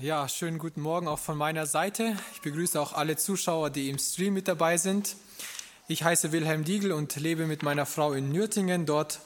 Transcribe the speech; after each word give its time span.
Ja, 0.00 0.28
schönen 0.28 0.58
guten 0.58 0.80
Morgen 0.80 1.08
auch 1.08 1.18
von 1.18 1.36
meiner 1.36 1.66
Seite. 1.66 2.16
Ich 2.32 2.40
begrüße 2.40 2.80
auch 2.80 2.92
alle 2.92 3.16
Zuschauer, 3.16 3.70
die 3.70 3.90
im 3.90 3.98
Stream 3.98 4.34
mit 4.34 4.46
dabei 4.46 4.76
sind. 4.76 5.16
Ich 5.88 6.04
heiße 6.04 6.30
Wilhelm 6.30 6.62
Diegel 6.62 6.92
und 6.92 7.16
lebe 7.16 7.46
mit 7.46 7.64
meiner 7.64 7.84
Frau 7.84 8.12
in 8.12 8.30
Nürtingen. 8.30 8.86
Dort 8.86 9.18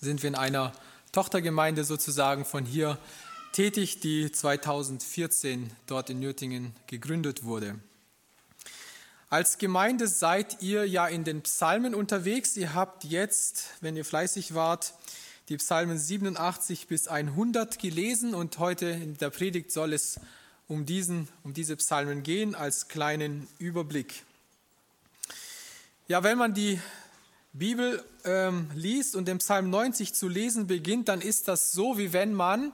sind 0.00 0.24
wir 0.24 0.28
in 0.28 0.34
einer 0.34 0.72
Tochtergemeinde 1.12 1.84
sozusagen 1.84 2.44
von 2.44 2.64
hier 2.64 2.98
tätig, 3.52 4.00
die 4.00 4.32
2014 4.32 5.70
dort 5.86 6.10
in 6.10 6.18
Nürtingen 6.18 6.74
gegründet 6.88 7.44
wurde. 7.44 7.78
Als 9.30 9.58
Gemeinde 9.58 10.08
seid 10.08 10.60
ihr 10.60 10.88
ja 10.88 11.06
in 11.06 11.22
den 11.22 11.42
Psalmen 11.42 11.94
unterwegs. 11.94 12.56
Ihr 12.56 12.74
habt 12.74 13.04
jetzt, 13.04 13.66
wenn 13.80 13.94
ihr 13.94 14.04
fleißig 14.04 14.54
wart, 14.54 14.94
die 15.48 15.56
Psalmen 15.56 15.98
87 15.98 16.88
bis 16.88 17.08
100 17.08 17.78
gelesen 17.78 18.34
und 18.34 18.58
heute 18.58 18.86
in 18.86 19.16
der 19.16 19.30
Predigt 19.30 19.72
soll 19.72 19.94
es 19.94 20.20
um, 20.66 20.84
diesen, 20.84 21.28
um 21.42 21.54
diese 21.54 21.76
Psalmen 21.76 22.22
gehen 22.22 22.54
als 22.54 22.88
kleinen 22.88 23.48
Überblick. 23.58 24.24
Ja, 26.06 26.22
wenn 26.22 26.36
man 26.36 26.52
die 26.52 26.78
Bibel 27.54 28.04
ähm, 28.24 28.70
liest 28.74 29.16
und 29.16 29.26
den 29.26 29.38
Psalm 29.38 29.70
90 29.70 30.12
zu 30.12 30.28
lesen 30.28 30.66
beginnt, 30.66 31.08
dann 31.08 31.22
ist 31.22 31.48
das 31.48 31.72
so, 31.72 31.96
wie 31.96 32.12
wenn 32.12 32.34
man 32.34 32.72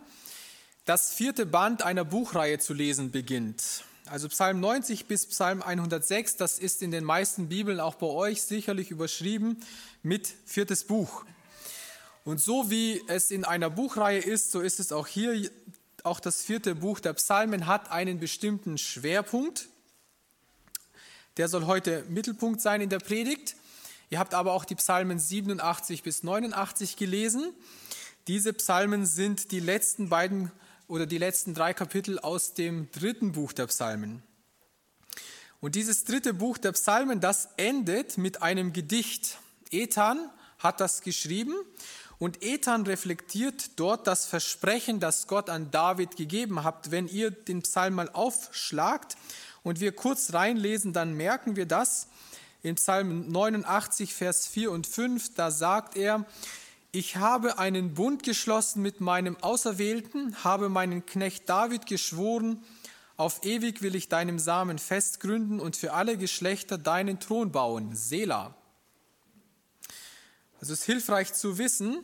das 0.84 1.14
vierte 1.14 1.46
Band 1.46 1.82
einer 1.82 2.04
Buchreihe 2.04 2.58
zu 2.58 2.74
lesen 2.74 3.12
beginnt. 3.12 3.84
Also 4.06 4.28
Psalm 4.28 4.60
90 4.60 5.06
bis 5.06 5.26
Psalm 5.26 5.62
106, 5.62 6.36
das 6.36 6.58
ist 6.58 6.82
in 6.82 6.90
den 6.90 7.04
meisten 7.04 7.48
Bibeln 7.48 7.78
auch 7.78 7.94
bei 7.94 8.06
euch 8.06 8.42
sicherlich 8.42 8.90
überschrieben 8.90 9.58
mit 10.02 10.34
viertes 10.44 10.84
Buch. 10.84 11.24
Und 12.24 12.40
so 12.40 12.70
wie 12.70 13.02
es 13.06 13.30
in 13.30 13.44
einer 13.44 13.68
Buchreihe 13.68 14.18
ist, 14.18 14.50
so 14.50 14.60
ist 14.60 14.80
es 14.80 14.92
auch 14.92 15.06
hier. 15.06 15.50
Auch 16.02 16.20
das 16.20 16.42
vierte 16.42 16.74
Buch 16.74 17.00
der 17.00 17.12
Psalmen 17.12 17.66
hat 17.66 17.90
einen 17.90 18.18
bestimmten 18.18 18.78
Schwerpunkt. 18.78 19.68
Der 21.36 21.48
soll 21.48 21.66
heute 21.66 22.04
Mittelpunkt 22.08 22.60
sein 22.60 22.80
in 22.80 22.88
der 22.88 22.98
Predigt. 22.98 23.56
Ihr 24.08 24.18
habt 24.18 24.34
aber 24.34 24.52
auch 24.52 24.64
die 24.64 24.74
Psalmen 24.74 25.18
87 25.18 26.02
bis 26.02 26.22
89 26.22 26.96
gelesen. 26.96 27.52
Diese 28.26 28.54
Psalmen 28.54 29.04
sind 29.04 29.50
die 29.50 29.60
letzten 29.60 30.08
beiden 30.08 30.50
oder 30.88 31.06
die 31.06 31.18
letzten 31.18 31.52
drei 31.52 31.74
Kapitel 31.74 32.18
aus 32.18 32.54
dem 32.54 32.90
dritten 32.92 33.32
Buch 33.32 33.52
der 33.52 33.66
Psalmen. 33.66 34.22
Und 35.60 35.74
dieses 35.74 36.04
dritte 36.04 36.32
Buch 36.32 36.56
der 36.56 36.72
Psalmen, 36.72 37.20
das 37.20 37.48
endet 37.56 38.16
mit 38.16 38.42
einem 38.42 38.72
Gedicht. 38.72 39.38
Ethan 39.70 40.30
hat 40.58 40.80
das 40.80 41.02
geschrieben 41.02 41.54
und 42.24 42.42
Ethan 42.42 42.86
reflektiert 42.86 43.72
dort 43.76 44.06
das 44.06 44.24
Versprechen, 44.24 44.98
das 44.98 45.26
Gott 45.26 45.50
an 45.50 45.70
David 45.70 46.16
gegeben 46.16 46.64
hat. 46.64 46.90
Wenn 46.90 47.06
ihr 47.06 47.30
den 47.30 47.60
Psalm 47.60 47.96
mal 47.96 48.08
aufschlagt 48.08 49.18
und 49.62 49.78
wir 49.78 49.92
kurz 49.92 50.32
reinlesen, 50.32 50.94
dann 50.94 51.12
merken 51.12 51.54
wir 51.54 51.66
das. 51.66 52.06
In 52.62 52.76
Psalm 52.76 53.30
89, 53.30 54.14
Vers 54.14 54.46
4 54.46 54.70
und 54.70 54.86
5, 54.86 55.34
da 55.34 55.50
sagt 55.50 55.98
er, 55.98 56.24
ich 56.92 57.16
habe 57.16 57.58
einen 57.58 57.92
Bund 57.92 58.22
geschlossen 58.22 58.80
mit 58.80 59.02
meinem 59.02 59.36
Auserwählten, 59.42 60.42
habe 60.42 60.70
meinen 60.70 61.04
Knecht 61.04 61.46
David 61.50 61.84
geschworen, 61.84 62.64
auf 63.18 63.44
ewig 63.44 63.82
will 63.82 63.94
ich 63.94 64.08
deinem 64.08 64.38
Samen 64.38 64.78
festgründen 64.78 65.60
und 65.60 65.76
für 65.76 65.92
alle 65.92 66.16
Geschlechter 66.16 66.78
deinen 66.78 67.20
Thron 67.20 67.52
bauen. 67.52 67.94
Selah. 67.94 68.54
Also 70.58 70.72
es 70.72 70.80
ist 70.80 70.86
hilfreich 70.86 71.34
zu 71.34 71.58
wissen, 71.58 72.02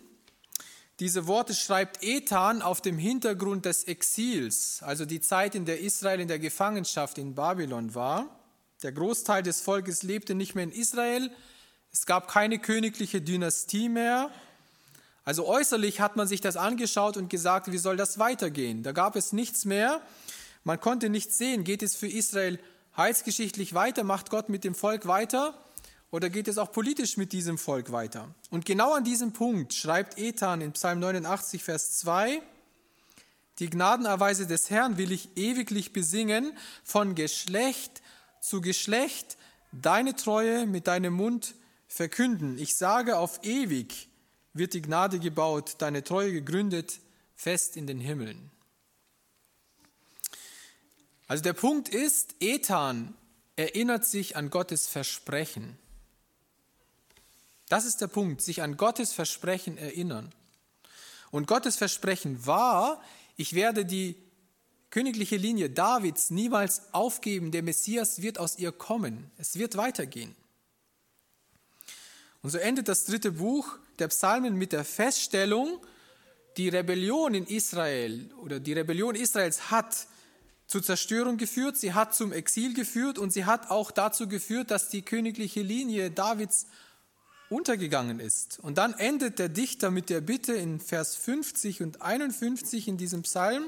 diese 1.00 1.26
Worte 1.26 1.54
schreibt 1.54 2.02
Ethan 2.02 2.60
auf 2.60 2.82
dem 2.82 2.98
Hintergrund 2.98 3.64
des 3.64 3.84
Exils, 3.84 4.82
also 4.82 5.06
die 5.06 5.22
Zeit, 5.22 5.54
in 5.54 5.64
der 5.64 5.80
Israel 5.80 6.20
in 6.20 6.28
der 6.28 6.38
Gefangenschaft 6.38 7.16
in 7.16 7.34
Babylon 7.34 7.94
war. 7.94 8.28
Der 8.82 8.92
Großteil 8.92 9.42
des 9.42 9.62
Volkes 9.62 10.02
lebte 10.02 10.34
nicht 10.34 10.54
mehr 10.54 10.64
in 10.64 10.72
Israel. 10.72 11.30
Es 11.90 12.04
gab 12.04 12.28
keine 12.28 12.58
königliche 12.58 13.22
Dynastie 13.22 13.88
mehr. 13.88 14.30
Also 15.24 15.46
äußerlich 15.46 16.00
hat 16.00 16.16
man 16.16 16.28
sich 16.28 16.42
das 16.42 16.58
angeschaut 16.58 17.16
und 17.16 17.30
gesagt, 17.30 17.72
wie 17.72 17.78
soll 17.78 17.96
das 17.96 18.18
weitergehen? 18.18 18.82
Da 18.82 18.92
gab 18.92 19.16
es 19.16 19.32
nichts 19.32 19.64
mehr. 19.64 20.02
Man 20.64 20.80
konnte 20.80 21.08
nicht 21.08 21.32
sehen, 21.32 21.64
geht 21.64 21.82
es 21.82 21.96
für 21.96 22.08
Israel 22.08 22.58
heilsgeschichtlich 22.94 23.72
weiter, 23.72 24.04
macht 24.04 24.28
Gott 24.28 24.50
mit 24.50 24.64
dem 24.64 24.74
Volk 24.74 25.06
weiter? 25.06 25.54
Oder 26.10 26.28
geht 26.28 26.48
es 26.48 26.58
auch 26.58 26.72
politisch 26.72 27.16
mit 27.16 27.32
diesem 27.32 27.56
Volk 27.56 27.92
weiter? 27.92 28.34
Und 28.50 28.64
genau 28.64 28.94
an 28.94 29.04
diesem 29.04 29.32
Punkt 29.32 29.74
schreibt 29.74 30.18
Ethan 30.18 30.60
in 30.60 30.72
Psalm 30.72 30.98
89, 30.98 31.62
Vers 31.62 31.98
2, 31.98 32.42
die 33.60 33.68
Gnadenerweise 33.68 34.46
des 34.46 34.70
Herrn 34.70 34.96
will 34.96 35.12
ich 35.12 35.36
ewiglich 35.36 35.92
besingen, 35.92 36.56
von 36.82 37.14
Geschlecht 37.14 38.00
zu 38.40 38.62
Geschlecht 38.62 39.36
deine 39.70 40.16
Treue 40.16 40.66
mit 40.66 40.86
deinem 40.86 41.12
Mund 41.12 41.54
verkünden. 41.86 42.58
Ich 42.58 42.76
sage, 42.76 43.18
auf 43.18 43.44
ewig 43.44 44.08
wird 44.54 44.72
die 44.72 44.82
Gnade 44.82 45.18
gebaut, 45.18 45.76
deine 45.78 46.02
Treue 46.02 46.32
gegründet, 46.32 47.00
fest 47.34 47.76
in 47.76 47.86
den 47.86 48.00
Himmeln. 48.00 48.50
Also 51.26 51.42
der 51.42 51.52
Punkt 51.52 51.90
ist, 51.90 52.34
Ethan 52.40 53.14
erinnert 53.56 54.06
sich 54.06 54.36
an 54.36 54.50
Gottes 54.50 54.88
Versprechen. 54.88 55.78
Das 57.70 57.84
ist 57.84 58.00
der 58.00 58.08
Punkt, 58.08 58.42
sich 58.42 58.62
an 58.62 58.76
Gottes 58.76 59.12
Versprechen 59.12 59.78
erinnern. 59.78 60.34
Und 61.30 61.46
Gottes 61.46 61.76
Versprechen 61.76 62.44
war, 62.44 63.00
ich 63.36 63.54
werde 63.54 63.84
die 63.84 64.16
königliche 64.90 65.36
Linie 65.36 65.70
Davids 65.70 66.30
niemals 66.30 66.92
aufgeben, 66.92 67.52
der 67.52 67.62
Messias 67.62 68.22
wird 68.22 68.40
aus 68.40 68.58
ihr 68.58 68.72
kommen, 68.72 69.30
es 69.38 69.56
wird 69.56 69.76
weitergehen. 69.76 70.34
Und 72.42 72.50
so 72.50 72.58
endet 72.58 72.88
das 72.88 73.04
dritte 73.04 73.30
Buch 73.30 73.78
der 74.00 74.08
Psalmen 74.08 74.56
mit 74.56 74.72
der 74.72 74.84
Feststellung, 74.84 75.78
die 76.56 76.70
Rebellion 76.70 77.34
in 77.34 77.46
Israel 77.46 78.34
oder 78.42 78.58
die 78.58 78.72
Rebellion 78.72 79.14
Israels 79.14 79.70
hat 79.70 80.08
zur 80.66 80.82
Zerstörung 80.82 81.36
geführt, 81.36 81.76
sie 81.76 81.94
hat 81.94 82.16
zum 82.16 82.32
Exil 82.32 82.74
geführt 82.74 83.16
und 83.16 83.32
sie 83.32 83.44
hat 83.44 83.70
auch 83.70 83.92
dazu 83.92 84.26
geführt, 84.26 84.72
dass 84.72 84.88
die 84.88 85.02
königliche 85.02 85.62
Linie 85.62 86.10
Davids 86.10 86.66
untergegangen 87.50 88.20
ist. 88.20 88.58
Und 88.60 88.78
dann 88.78 88.94
endet 88.94 89.38
der 89.38 89.50
Dichter 89.50 89.90
mit 89.90 90.08
der 90.08 90.22
Bitte 90.22 90.54
in 90.54 90.80
Vers 90.80 91.16
50 91.16 91.82
und 91.82 92.00
51 92.00 92.88
in 92.88 92.96
diesem 92.96 93.22
Psalm, 93.22 93.66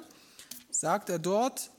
sagt 0.70 1.10
er 1.10 1.18
dort, 1.18 1.70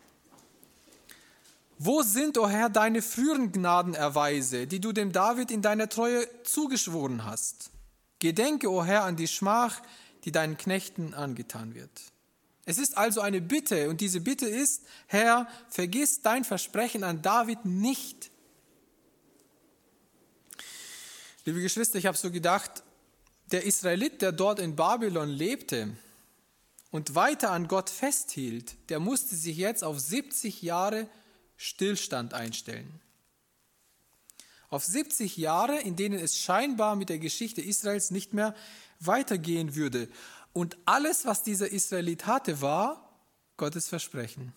wo 1.80 2.04
sind, 2.04 2.38
o 2.38 2.44
oh 2.44 2.48
Herr, 2.48 2.70
deine 2.70 3.02
früheren 3.02 3.52
Gnadenerweise, 3.52 4.68
die 4.68 4.80
du 4.80 4.92
dem 4.92 5.12
David 5.12 5.50
in 5.50 5.62
deiner 5.62 5.90
Treue 5.90 6.28
zugeschworen 6.44 7.26
hast? 7.26 7.72
Gedenke, 8.20 8.70
o 8.70 8.80
oh 8.80 8.84
Herr, 8.86 9.04
an 9.04 9.16
die 9.16 9.28
Schmach, 9.28 9.82
die 10.24 10.32
deinen 10.32 10.58
Knechten 10.58 11.14
angetan 11.14 11.74
wird. 11.74 11.90
Es 12.66 12.78
ist 12.78 12.98
also 12.98 13.20
eine 13.20 13.42
Bitte 13.42 13.90
und 13.90 14.00
diese 14.00 14.22
Bitte 14.22 14.48
ist, 14.48 14.84
Herr, 15.08 15.48
vergiss 15.68 16.22
dein 16.22 16.46
Versprechen 16.46 17.04
an 17.04 17.22
David 17.22 17.66
nicht. 17.66 18.32
Liebe 21.46 21.62
Geschwister, 21.62 21.98
ich 21.98 22.06
habe 22.06 22.18
so 22.18 22.32
gedacht, 22.32 22.84
der 23.52 23.66
Israelit, 23.66 24.22
der 24.22 24.32
dort 24.32 24.60
in 24.60 24.78
Babylon 24.78 25.28
lebte 25.30 25.90
und 26.90 27.16
weiter 27.16 27.52
an 27.52 27.68
Gott 27.68 27.90
festhielt, 27.90 28.76
der 28.90 29.02
musste 29.02 29.36
sich 29.36 29.58
jetzt 29.58 29.84
auf 29.84 30.00
70 30.00 30.62
Jahre 30.62 31.10
Stillstand 31.58 32.34
einstellen. 32.34 33.02
Auf 34.70 34.86
70 34.86 35.36
Jahre, 35.36 35.80
in 35.82 35.98
denen 35.98 36.18
es 36.18 36.40
scheinbar 36.40 36.96
mit 36.96 37.10
der 37.10 37.20
Geschichte 37.20 37.62
Israels 37.62 38.10
nicht 38.10 38.34
mehr 38.34 38.56
weitergehen 39.02 39.76
würde. 39.76 40.08
Und 40.54 40.78
alles, 40.86 41.26
was 41.26 41.44
dieser 41.44 41.72
Israelit 41.72 42.26
hatte, 42.26 42.62
war 42.62 43.20
Gottes 43.58 43.90
Versprechen. 43.90 44.54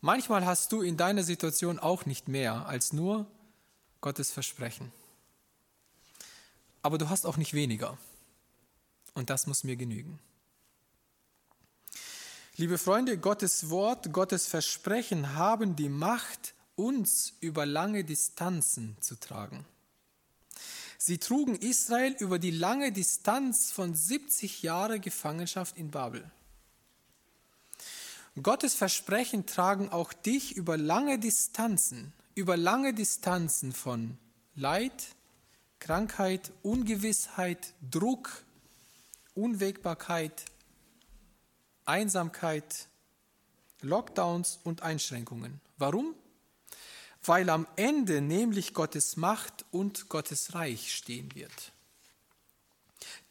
Manchmal 0.00 0.46
hast 0.46 0.72
du 0.72 0.80
in 0.80 0.96
deiner 0.96 1.22
Situation 1.22 1.78
auch 1.78 2.06
nicht 2.06 2.26
mehr 2.26 2.66
als 2.66 2.92
nur 2.92 3.26
Gottes 4.02 4.32
Versprechen. 4.32 4.92
Aber 6.82 6.98
du 6.98 7.08
hast 7.08 7.24
auch 7.24 7.36
nicht 7.36 7.54
weniger. 7.54 7.96
Und 9.14 9.30
das 9.30 9.46
muss 9.46 9.64
mir 9.64 9.76
genügen. 9.76 10.18
Liebe 12.56 12.78
Freunde, 12.78 13.16
Gottes 13.16 13.70
Wort, 13.70 14.12
Gottes 14.12 14.46
Versprechen 14.46 15.34
haben 15.34 15.76
die 15.76 15.88
Macht, 15.88 16.54
uns 16.74 17.34
über 17.40 17.64
lange 17.64 18.04
Distanzen 18.04 18.96
zu 19.00 19.14
tragen. 19.14 19.64
Sie 20.98 21.18
trugen 21.18 21.54
Israel 21.56 22.16
über 22.18 22.38
die 22.38 22.50
lange 22.50 22.90
Distanz 22.90 23.70
von 23.70 23.94
70 23.94 24.62
Jahren 24.62 25.00
Gefangenschaft 25.00 25.76
in 25.78 25.90
Babel. 25.90 26.28
Gottes 28.42 28.74
Versprechen 28.74 29.46
tragen 29.46 29.90
auch 29.90 30.12
dich 30.12 30.56
über 30.56 30.76
lange 30.76 31.18
Distanzen 31.18 32.12
über 32.34 32.56
lange 32.56 32.94
Distanzen 32.94 33.72
von 33.72 34.18
Leid, 34.54 35.08
Krankheit, 35.78 36.52
Ungewissheit, 36.62 37.74
Druck, 37.90 38.44
Unwägbarkeit 39.34 40.44
Einsamkeit, 41.84 42.88
Lockdowns 43.80 44.60
und 44.62 44.82
Einschränkungen. 44.82 45.60
Warum? 45.78 46.14
Weil 47.24 47.50
am 47.50 47.66
Ende 47.76 48.20
nämlich 48.20 48.74
Gottes 48.74 49.16
Macht 49.16 49.64
und 49.70 50.08
Gottes 50.08 50.54
Reich 50.54 50.94
stehen 50.94 51.34
wird. 51.34 51.72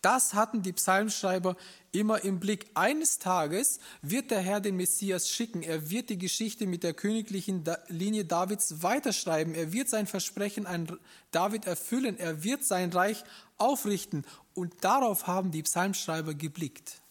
Das 0.02 0.34
hatten 0.34 0.62
die 0.62 0.74
Psalmschreiber 0.74 1.56
immer 1.92 2.24
im 2.24 2.40
Blick. 2.40 2.68
Eines 2.74 3.20
Tages 3.20 3.80
wird 4.02 4.32
der 4.32 4.40
Herr 4.40 4.60
den 4.60 4.76
Messias 4.76 5.30
schicken. 5.30 5.62
Er 5.62 5.90
wird 5.90 6.10
die 6.10 6.18
Geschichte 6.18 6.66
mit 6.66 6.84
der 6.84 6.94
königlichen 6.94 7.64
Linie 7.88 8.26
Davids 8.26 8.82
weiterschreiben. 8.82 9.54
Er 9.54 9.74
wird 9.74 9.90
sein 9.90 10.08
Versprechen 10.08 10.66
an 10.66 10.98
David 11.32 11.66
erfüllen. 11.66 12.18
Er 12.18 12.44
wird 12.44 12.64
sein 12.64 12.92
Reich 12.92 13.24
aufrichten. 13.58 14.26
Und 14.54 14.84
darauf 14.84 15.28
haben 15.28 15.52
die 15.52 15.64
Psalmschreiber 15.64 16.34
geblickt. 16.34 17.02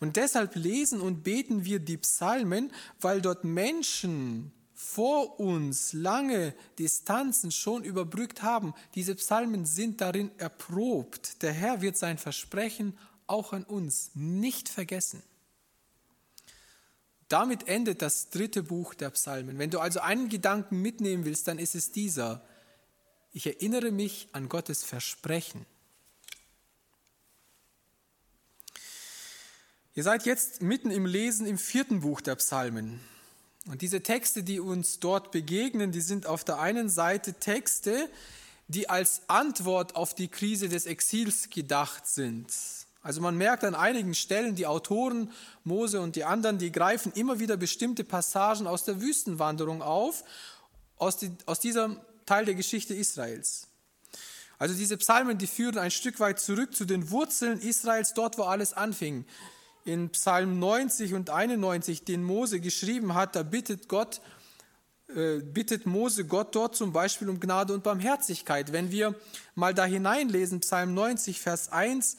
Und 0.00 0.16
deshalb 0.16 0.54
lesen 0.56 1.00
und 1.00 1.22
beten 1.22 1.64
wir 1.64 1.78
die 1.78 1.96
Psalmen, 1.96 2.72
weil 3.00 3.20
dort 3.20 3.44
Menschen 3.44 4.52
vor 4.76 5.40
uns 5.40 5.94
lange 5.94 6.54
Distanzen 6.78 7.50
schon 7.50 7.82
überbrückt 7.82 8.42
haben. 8.42 8.74
Diese 8.94 9.14
Psalmen 9.14 9.64
sind 9.64 10.02
darin 10.02 10.30
erprobt. 10.36 11.42
Der 11.42 11.54
Herr 11.54 11.80
wird 11.80 11.96
sein 11.96 12.18
Versprechen 12.18 12.96
auch 13.26 13.54
an 13.54 13.64
uns 13.64 14.10
nicht 14.14 14.68
vergessen. 14.68 15.22
Damit 17.28 17.66
endet 17.68 18.02
das 18.02 18.28
dritte 18.28 18.62
Buch 18.62 18.92
der 18.92 19.08
Psalmen. 19.10 19.58
Wenn 19.58 19.70
du 19.70 19.80
also 19.80 20.00
einen 20.00 20.28
Gedanken 20.28 20.82
mitnehmen 20.82 21.24
willst, 21.24 21.48
dann 21.48 21.58
ist 21.58 21.74
es 21.74 21.90
dieser. 21.90 22.46
Ich 23.32 23.46
erinnere 23.46 23.90
mich 23.90 24.28
an 24.32 24.50
Gottes 24.50 24.84
Versprechen. 24.84 25.64
Ihr 29.94 30.02
seid 30.02 30.26
jetzt 30.26 30.60
mitten 30.60 30.90
im 30.90 31.06
Lesen 31.06 31.46
im 31.46 31.56
vierten 31.56 32.00
Buch 32.00 32.20
der 32.20 32.34
Psalmen. 32.36 33.00
Und 33.66 33.82
diese 33.82 34.02
Texte, 34.02 34.44
die 34.44 34.60
uns 34.60 35.00
dort 35.00 35.32
begegnen, 35.32 35.90
die 35.90 36.00
sind 36.00 36.26
auf 36.26 36.44
der 36.44 36.60
einen 36.60 36.88
Seite 36.88 37.34
Texte, 37.34 38.08
die 38.68 38.88
als 38.88 39.22
Antwort 39.28 39.96
auf 39.96 40.14
die 40.14 40.28
Krise 40.28 40.68
des 40.68 40.86
Exils 40.86 41.50
gedacht 41.50 42.06
sind. 42.06 42.46
Also 43.02 43.20
man 43.20 43.36
merkt 43.36 43.64
an 43.64 43.74
einigen 43.74 44.14
Stellen, 44.14 44.56
die 44.56 44.66
Autoren, 44.66 45.30
Mose 45.64 46.00
und 46.00 46.16
die 46.16 46.24
anderen, 46.24 46.58
die 46.58 46.72
greifen 46.72 47.12
immer 47.12 47.38
wieder 47.38 47.56
bestimmte 47.56 48.02
Passagen 48.02 48.66
aus 48.66 48.84
der 48.84 49.00
Wüstenwanderung 49.00 49.82
auf, 49.82 50.24
aus, 50.96 51.16
die, 51.16 51.30
aus 51.46 51.60
diesem 51.60 52.00
Teil 52.24 52.44
der 52.44 52.54
Geschichte 52.54 52.94
Israels. 52.94 53.68
Also 54.58 54.74
diese 54.74 54.96
Psalmen, 54.96 55.38
die 55.38 55.46
führen 55.46 55.78
ein 55.78 55.90
Stück 55.90 56.18
weit 56.18 56.40
zurück 56.40 56.74
zu 56.74 56.84
den 56.84 57.10
Wurzeln 57.10 57.60
Israels, 57.60 58.14
dort 58.14 58.38
wo 58.38 58.42
alles 58.42 58.72
anfing 58.72 59.24
in 59.86 60.10
Psalm 60.10 60.58
90 60.58 61.14
und 61.14 61.30
91, 61.30 62.04
den 62.04 62.22
Mose 62.22 62.60
geschrieben 62.60 63.14
hat, 63.14 63.36
da 63.36 63.42
bittet 63.42 63.88
Gott, 63.88 64.20
äh, 65.08 65.38
bittet 65.38 65.86
Mose 65.86 66.24
Gott 66.24 66.54
dort 66.54 66.74
zum 66.74 66.92
Beispiel 66.92 67.28
um 67.28 67.38
Gnade 67.38 67.72
und 67.72 67.84
Barmherzigkeit. 67.84 68.72
Wenn 68.72 68.90
wir 68.90 69.14
mal 69.54 69.72
da 69.72 69.84
hineinlesen, 69.84 70.60
Psalm 70.60 70.92
90, 70.92 71.40
Vers 71.40 71.70
1, 71.70 72.16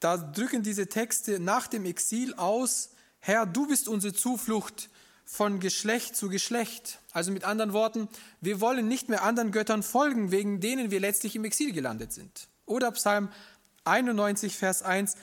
da 0.00 0.16
drücken 0.16 0.62
diese 0.62 0.88
Texte 0.88 1.40
nach 1.40 1.66
dem 1.66 1.84
Exil 1.84 2.34
aus, 2.34 2.90
Herr, 3.20 3.46
du 3.46 3.66
bist 3.66 3.88
unsere 3.88 4.14
Zuflucht 4.14 4.88
von 5.26 5.60
Geschlecht 5.60 6.16
zu 6.16 6.30
Geschlecht. 6.30 7.00
Also 7.12 7.32
mit 7.32 7.44
anderen 7.44 7.74
Worten, 7.74 8.08
wir 8.40 8.62
wollen 8.62 8.88
nicht 8.88 9.10
mehr 9.10 9.24
anderen 9.24 9.52
Göttern 9.52 9.82
folgen, 9.82 10.30
wegen 10.30 10.60
denen 10.60 10.90
wir 10.90 11.00
letztlich 11.00 11.36
im 11.36 11.44
Exil 11.44 11.72
gelandet 11.72 12.14
sind. 12.14 12.48
Oder 12.64 12.92
Psalm 12.92 13.28
91, 13.84 14.56
Vers 14.56 14.82
1, 14.82 15.16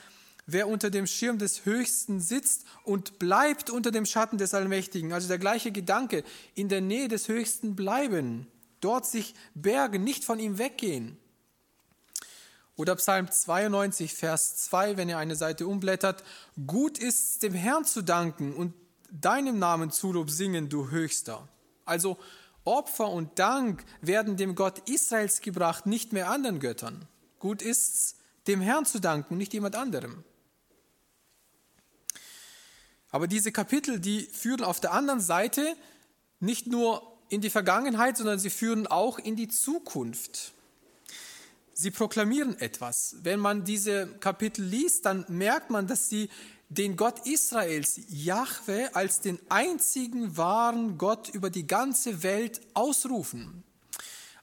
wer 0.45 0.67
unter 0.67 0.89
dem 0.89 1.07
Schirm 1.07 1.37
des 1.37 1.65
Höchsten 1.65 2.19
sitzt 2.19 2.65
und 2.83 3.19
bleibt 3.19 3.69
unter 3.69 3.91
dem 3.91 4.05
Schatten 4.05 4.37
des 4.37 4.53
Allmächtigen. 4.53 5.13
Also 5.13 5.27
der 5.27 5.39
gleiche 5.39 5.71
Gedanke, 5.71 6.23
in 6.53 6.69
der 6.69 6.81
Nähe 6.81 7.07
des 7.07 7.27
Höchsten 7.27 7.75
bleiben, 7.75 8.47
dort 8.79 9.05
sich 9.05 9.33
bergen, 9.53 10.03
nicht 10.03 10.23
von 10.23 10.39
ihm 10.39 10.57
weggehen. 10.57 11.17
Oder 12.77 12.95
Psalm 12.97 13.31
92, 13.31 14.13
Vers 14.13 14.57
2, 14.65 14.97
wenn 14.97 15.09
ihr 15.09 15.17
eine 15.17 15.35
Seite 15.35 15.65
umblättert, 15.65 16.23
gut 16.67 16.97
ist 16.97 17.29
es, 17.29 17.39
dem 17.39 17.53
Herrn 17.53 17.85
zu 17.85 18.01
danken 18.01 18.53
und 18.53 18.73
deinem 19.11 19.59
Namen 19.59 19.91
Zulob 19.91 20.29
singen, 20.29 20.67
du 20.67 20.89
Höchster. 20.91 21.47
Also 21.85 22.17
Opfer 22.65 23.09
und 23.09 23.39
Dank 23.39 23.85
werden 24.01 24.35
dem 24.35 24.55
Gott 24.55 24.89
Israels 24.89 25.39
gebracht, 25.41 25.85
nicht 25.85 26.11
mehr 26.11 26.29
anderen 26.29 26.59
Göttern. 26.59 27.07
Gut 27.39 27.61
ist 27.61 27.95
es, 27.95 28.15
dem 28.47 28.59
Herrn 28.59 28.85
zu 28.85 28.99
danken, 28.99 29.37
nicht 29.37 29.53
jemand 29.53 29.75
anderem. 29.75 30.23
Aber 33.15 33.27
diese 33.27 33.53
Kapitel, 33.53 34.01
die 34.01 34.23
führen 34.23 34.65
auf 34.65 34.81
der 34.81 34.91
anderen 34.91 35.21
Seite 35.21 35.77
nicht 36.41 36.67
nur 36.67 37.01
in 37.29 37.39
die 37.39 37.49
Vergangenheit, 37.49 38.17
sondern 38.17 38.39
sie 38.39 38.49
führen 38.49 38.87
auch 38.87 39.19
in 39.19 39.37
die 39.37 39.47
Zukunft. 39.47 40.51
Sie 41.71 41.91
proklamieren 41.91 42.59
etwas. 42.59 43.15
Wenn 43.21 43.39
man 43.39 43.63
diese 43.63 44.07
Kapitel 44.19 44.65
liest, 44.65 45.05
dann 45.05 45.23
merkt 45.29 45.69
man, 45.69 45.87
dass 45.87 46.09
sie 46.09 46.27
den 46.67 46.97
Gott 46.97 47.25
Israels, 47.25 48.01
Jahwe, 48.09 48.93
als 48.93 49.21
den 49.21 49.39
einzigen 49.47 50.35
wahren 50.35 50.97
Gott 50.97 51.29
über 51.29 51.49
die 51.49 51.67
ganze 51.67 52.21
Welt 52.21 52.59
ausrufen. 52.73 53.63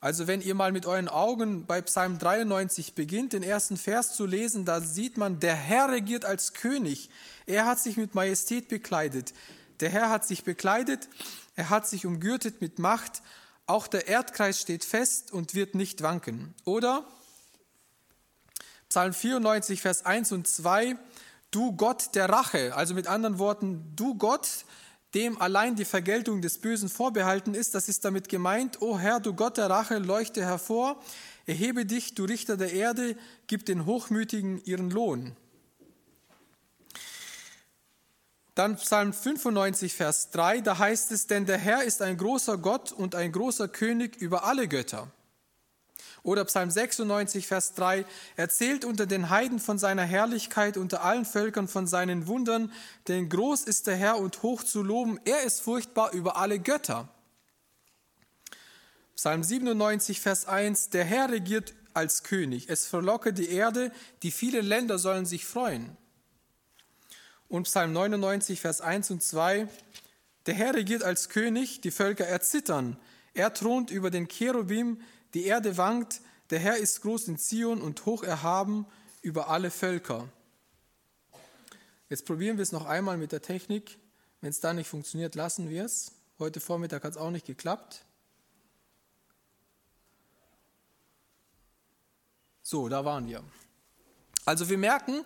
Also 0.02 0.26
wenn 0.26 0.40
ihr 0.40 0.56
mal 0.56 0.72
mit 0.72 0.84
euren 0.84 1.06
Augen 1.08 1.64
bei 1.64 1.80
Psalm 1.80 2.18
93 2.18 2.96
beginnt, 2.96 3.34
den 3.34 3.44
ersten 3.44 3.76
Vers 3.76 4.16
zu 4.16 4.26
lesen, 4.26 4.64
da 4.64 4.80
sieht 4.80 5.16
man, 5.16 5.38
der 5.38 5.54
Herr 5.54 5.90
regiert 5.90 6.24
als 6.24 6.54
König. 6.54 7.08
Er 7.46 7.66
hat 7.66 7.78
sich 7.78 7.96
mit 7.96 8.16
Majestät 8.16 8.66
bekleidet. 8.66 9.32
Der 9.78 9.90
Herr 9.90 10.10
hat 10.10 10.26
sich 10.26 10.42
bekleidet, 10.42 11.08
er 11.54 11.70
hat 11.70 11.86
sich 11.86 12.04
umgürtet 12.04 12.60
mit 12.60 12.80
Macht. 12.80 13.22
Auch 13.66 13.86
der 13.86 14.08
Erdkreis 14.08 14.60
steht 14.60 14.84
fest 14.84 15.32
und 15.32 15.54
wird 15.54 15.76
nicht 15.76 16.02
wanken. 16.02 16.52
Oder 16.64 17.06
Psalm 18.88 19.12
94, 19.12 19.80
Vers 19.82 20.04
1 20.04 20.32
und 20.32 20.48
2, 20.48 20.96
du 21.52 21.76
Gott 21.76 22.16
der 22.16 22.28
Rache, 22.28 22.74
also 22.74 22.94
mit 22.94 23.06
anderen 23.06 23.38
Worten, 23.38 23.92
du 23.94 24.16
Gott, 24.16 24.64
dem 25.14 25.40
allein 25.40 25.76
die 25.76 25.84
Vergeltung 25.84 26.40
des 26.40 26.58
Bösen 26.58 26.88
vorbehalten 26.88 27.54
ist, 27.54 27.74
das 27.74 27.88
ist 27.88 28.04
damit 28.04 28.28
gemeint, 28.28 28.80
O 28.80 28.98
Herr, 28.98 29.20
du 29.20 29.34
Gott 29.34 29.58
der 29.58 29.68
Rache, 29.68 29.98
leuchte 29.98 30.42
hervor, 30.42 31.02
erhebe 31.46 31.84
dich, 31.84 32.14
du 32.14 32.24
Richter 32.24 32.56
der 32.56 32.72
Erde, 32.72 33.16
gib 33.46 33.66
den 33.66 33.84
Hochmütigen 33.84 34.62
ihren 34.64 34.90
Lohn. 34.90 35.36
Dann 38.54 38.76
Psalm 38.76 39.12
95, 39.12 39.94
Vers 39.94 40.30
3, 40.30 40.60
da 40.60 40.78
heißt 40.78 41.10
es, 41.12 41.26
denn 41.26 41.46
der 41.46 41.58
Herr 41.58 41.84
ist 41.84 42.02
ein 42.02 42.18
großer 42.18 42.58
Gott 42.58 42.92
und 42.92 43.14
ein 43.14 43.32
großer 43.32 43.68
König 43.68 44.16
über 44.16 44.44
alle 44.44 44.68
Götter. 44.68 45.10
Oder 46.24 46.44
Psalm 46.44 46.70
96, 46.70 47.48
Vers 47.48 47.74
3, 47.74 48.06
erzählt 48.36 48.84
unter 48.84 49.06
den 49.06 49.28
Heiden 49.28 49.58
von 49.58 49.78
seiner 49.78 50.04
Herrlichkeit, 50.04 50.76
unter 50.76 51.02
allen 51.02 51.24
Völkern 51.24 51.66
von 51.66 51.88
seinen 51.88 52.28
Wundern, 52.28 52.72
denn 53.08 53.28
groß 53.28 53.64
ist 53.64 53.88
der 53.88 53.96
Herr 53.96 54.18
und 54.18 54.42
hoch 54.42 54.62
zu 54.62 54.82
loben, 54.82 55.18
er 55.24 55.42
ist 55.42 55.60
furchtbar 55.60 56.12
über 56.12 56.36
alle 56.36 56.60
Götter. 56.60 57.08
Psalm 59.16 59.42
97, 59.42 60.20
Vers 60.20 60.46
1, 60.46 60.90
der 60.90 61.04
Herr 61.04 61.30
regiert 61.30 61.74
als 61.92 62.22
König, 62.22 62.68
es 62.68 62.86
verlocke 62.86 63.32
die 63.32 63.50
Erde, 63.50 63.90
die 64.22 64.30
vielen 64.30 64.64
Länder 64.64 64.98
sollen 64.98 65.26
sich 65.26 65.44
freuen. 65.44 65.96
Und 67.48 67.64
Psalm 67.64 67.92
99, 67.92 68.60
Vers 68.60 68.80
1 68.80 69.10
und 69.10 69.22
2, 69.22 69.68
der 70.46 70.54
Herr 70.54 70.74
regiert 70.74 71.02
als 71.02 71.28
König, 71.28 71.80
die 71.80 71.90
Völker 71.90 72.26
erzittern, 72.26 72.96
er 73.34 73.52
thront 73.52 73.90
über 73.90 74.10
den 74.10 74.28
Cherubim, 74.28 75.00
die 75.34 75.44
Erde 75.44 75.76
wankt, 75.76 76.20
der 76.50 76.58
Herr 76.58 76.76
ist 76.76 77.00
groß 77.02 77.28
in 77.28 77.38
Zion 77.38 77.80
und 77.80 78.04
hoch 78.04 78.22
erhaben 78.22 78.86
über 79.22 79.48
alle 79.48 79.70
Völker. 79.70 80.28
Jetzt 82.08 82.26
probieren 82.26 82.58
wir 82.58 82.62
es 82.62 82.72
noch 82.72 82.84
einmal 82.84 83.16
mit 83.16 83.32
der 83.32 83.40
Technik. 83.40 83.98
Wenn 84.40 84.50
es 84.50 84.60
da 84.60 84.74
nicht 84.74 84.88
funktioniert, 84.88 85.34
lassen 85.34 85.70
wir 85.70 85.84
es. 85.84 86.12
Heute 86.38 86.60
Vormittag 86.60 87.04
hat 87.04 87.12
es 87.12 87.16
auch 87.16 87.30
nicht 87.30 87.46
geklappt. 87.46 88.04
So, 92.60 92.88
da 92.88 93.04
waren 93.04 93.26
wir. 93.28 93.42
Also 94.44 94.68
wir 94.68 94.78
merken, 94.78 95.24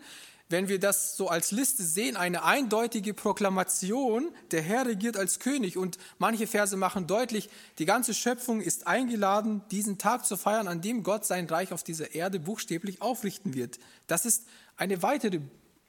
wenn 0.49 0.69
wir 0.69 0.79
das 0.79 1.17
so 1.17 1.29
als 1.29 1.51
Liste 1.51 1.83
sehen, 1.83 2.17
eine 2.17 2.45
eindeutige 2.45 3.15
Proklamation, 3.15 4.31
der 4.53 4.63
Herr 4.63 4.87
regiert 4.87 5.17
als 5.17 5.41
König. 5.41 5.77
Und 5.77 5.99
manche 6.19 6.47
Verse 6.47 6.77
machen 6.77 7.07
deutlich, 7.07 7.49
die 7.79 7.85
ganze 7.85 8.15
Schöpfung 8.15 8.61
ist 8.61 8.87
eingeladen, 8.87 9.63
diesen 9.71 9.99
Tag 9.99 10.25
zu 10.25 10.37
feiern, 10.37 10.69
an 10.69 10.81
dem 10.81 11.03
Gott 11.03 11.25
sein 11.25 11.47
Reich 11.47 11.73
auf 11.73 11.83
dieser 11.83 12.15
Erde 12.15 12.39
buchstäblich 12.39 13.03
aufrichten 13.03 13.55
wird. 13.55 13.79
Das 14.07 14.25
ist 14.25 14.45
eine 14.77 15.03
weitere 15.03 15.41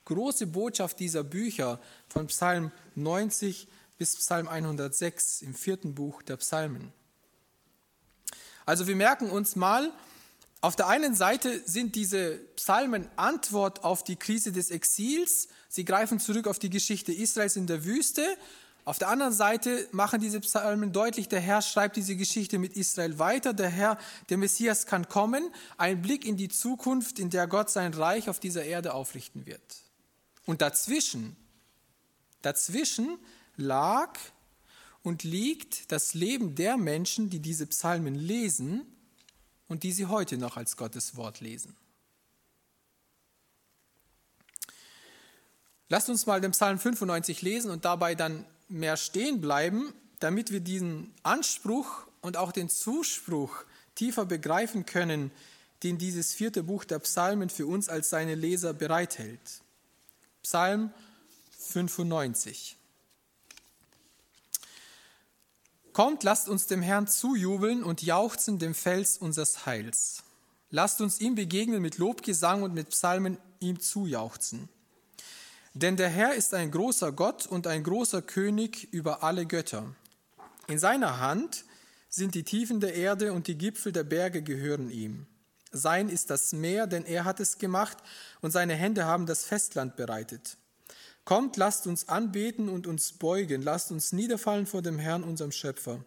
große 0.06 0.48
Botschaft 0.48 1.00
dieser 1.00 1.24
Bücher 1.24 1.80
von 2.08 2.28
Psalm 2.28 2.72
90 2.96 3.68
bis 3.98 4.16
Psalm 4.16 4.48
106 4.48 5.42
im 5.42 5.54
vierten 5.54 5.94
Buch 5.94 6.22
der 6.24 6.38
Psalmen. 6.38 6.94
Also 8.66 8.88
wir 8.88 8.96
merken 8.96 9.30
uns 9.30 9.56
mal, 9.56 9.92
Auf 10.60 10.76
der 10.76 10.88
einen 10.88 11.14
Seite 11.14 11.62
sind 11.66 11.96
diese 11.96 12.36
Psalmen 12.56 13.08
Antwort 13.16 13.84
auf 13.84 14.04
die 14.04 14.16
Krise 14.16 14.52
des 14.52 14.72
Exils. 14.72 15.50
Sie 15.70 15.86
greifen 15.86 16.20
zurück 16.20 16.48
auf 16.48 16.58
die 16.58 16.72
Geschichte 16.72 17.14
Israels 17.14 17.56
in 17.56 17.68
der 17.68 17.86
Wüste. 17.86 18.26
Auf 18.84 18.98
der 18.98 19.10
anderen 19.10 19.34
Seite 19.34 19.88
machen 19.92 20.20
diese 20.20 20.40
Psalmen 20.40 20.94
deutlich, 20.94 21.28
der 21.28 21.42
Herr 21.42 21.62
schreibt 21.62 21.96
diese 21.98 22.16
Geschichte 22.16 22.58
mit 22.58 22.76
Israel 22.76 23.20
weiter. 23.20 23.54
Der 23.54 23.70
Herr, 23.70 24.00
der 24.30 24.38
Messias 24.38 24.88
kann 24.88 25.08
kommen. 25.08 25.54
Ein 25.78 26.02
Blick 26.02 26.26
in 26.26 26.38
die 26.38 26.50
Zukunft, 26.50 27.20
in 27.20 27.30
der 27.30 27.48
Gott 27.48 27.70
sein 27.70 27.94
Reich 27.94 28.28
auf 28.28 28.40
dieser 28.40 28.64
Erde 28.64 28.94
aufrichten 28.94 29.46
wird. 29.46 29.62
Und 30.46 30.62
dazwischen, 30.62 31.36
dazwischen 32.42 33.20
lag 33.58 34.18
und 35.04 35.24
liegt 35.24 35.92
das 35.92 36.16
Leben 36.16 36.56
der 36.56 36.78
Menschen, 36.78 37.30
die 37.30 37.42
diese 37.42 37.68
Psalmen 37.68 38.16
lesen 38.16 38.88
und 39.68 39.84
die 39.84 39.92
sie 39.92 40.06
heute 40.06 40.38
noch 40.38 40.58
als 40.58 40.78
Gottes 40.78 41.16
Wort 41.16 41.42
lesen. 41.42 41.76
Lasst 45.90 46.10
uns 46.10 46.26
mal 46.26 46.42
den 46.42 46.52
Psalm 46.52 46.80
95 46.80 47.42
lesen 47.42 47.72
und 47.72 47.86
dabei 47.86 48.14
dann 48.16 48.46
mehr 48.68 48.98
stehen 48.98 49.40
bleiben, 49.40 49.94
damit 50.20 50.52
wir 50.52 50.60
diesen 50.60 51.14
Anspruch 51.24 52.08
und 52.22 52.38
auch 52.38 52.52
den 52.52 52.70
Zuspruch 52.70 53.64
tiefer 53.96 54.26
begreifen 54.26 54.86
können, 54.86 55.32
den 55.84 55.98
dieses 55.98 56.34
vierte 56.34 56.64
Buch 56.64 56.84
der 56.84 57.00
Psalmen 57.00 57.50
für 57.50 57.68
uns 57.68 57.88
als 57.88 58.10
seine 58.10 58.36
Leser 58.36 58.74
bereithält. 58.74 59.62
Psalm 60.44 60.92
95. 61.58 62.77
Kommt, 65.98 66.22
lasst 66.22 66.48
uns 66.48 66.68
dem 66.68 66.84
Herrn 66.84 67.08
zujubeln 67.08 67.84
und 67.84 68.04
jauchzen 68.04 68.60
dem 68.60 68.76
Fels 68.76 69.18
unseres 69.18 69.66
Heils. 69.66 70.22
Lasst 70.70 71.02
uns 71.02 71.20
ihm 71.20 71.34
begegnen 71.34 71.82
mit 71.82 71.98
Lobgesang 71.98 72.62
und 72.62 72.76
mit 72.76 72.90
Psalmen 72.90 73.40
ihm 73.60 73.80
zujauchzen. 73.80 74.70
Denn 75.74 75.98
der 75.98 76.10
Herr 76.10 76.36
ist 76.36 76.54
ein 76.54 76.70
großer 76.70 77.12
Gott 77.14 77.48
und 77.48 77.66
ein 77.66 77.82
großer 77.82 78.22
König 78.22 78.94
über 78.94 79.24
alle 79.24 79.48
Götter. 79.48 79.96
In 80.68 80.78
seiner 80.78 81.20
Hand 81.20 81.66
sind 82.10 82.36
die 82.36 82.44
Tiefen 82.44 82.80
der 82.80 82.94
Erde 82.94 83.34
und 83.34 83.48
die 83.48 83.58
Gipfel 83.58 83.92
der 83.92 84.04
Berge 84.04 84.44
gehören 84.44 84.92
ihm. 84.92 85.26
Sein 85.72 86.10
ist 86.10 86.30
das 86.30 86.54
Meer, 86.54 86.86
denn 86.86 87.06
er 87.06 87.26
hat 87.26 87.40
es 87.40 87.58
gemacht, 87.58 87.98
und 88.42 88.52
seine 88.52 88.76
Hände 88.76 89.06
haben 89.06 89.26
das 89.26 89.46
Festland 89.46 89.96
bereitet. 89.96 90.58
Kommt, 91.28 91.58
lasst 91.58 91.88
uns 91.88 92.08
anbeten 92.08 92.70
und 92.70 92.88
uns 92.88 93.12
beugen, 93.12 93.62
lasst 93.62 93.92
uns 93.92 94.14
niederfallen 94.14 94.66
vor 94.66 94.82
dem 94.82 94.98
Herrn, 94.98 95.26
unserem 95.26 95.52
Schöpfer. 95.52 96.02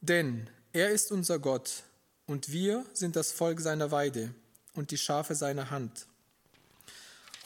Denn 0.00 0.48
er 0.72 0.88
ist 0.88 1.12
unser 1.12 1.38
Gott 1.38 1.82
und 2.24 2.50
wir 2.50 2.86
sind 2.94 3.16
das 3.16 3.32
Volk 3.32 3.60
seiner 3.60 3.90
Weide 3.90 4.34
und 4.72 4.92
die 4.92 4.96
Schafe 4.96 5.34
seiner 5.34 5.70
Hand. 5.70 6.06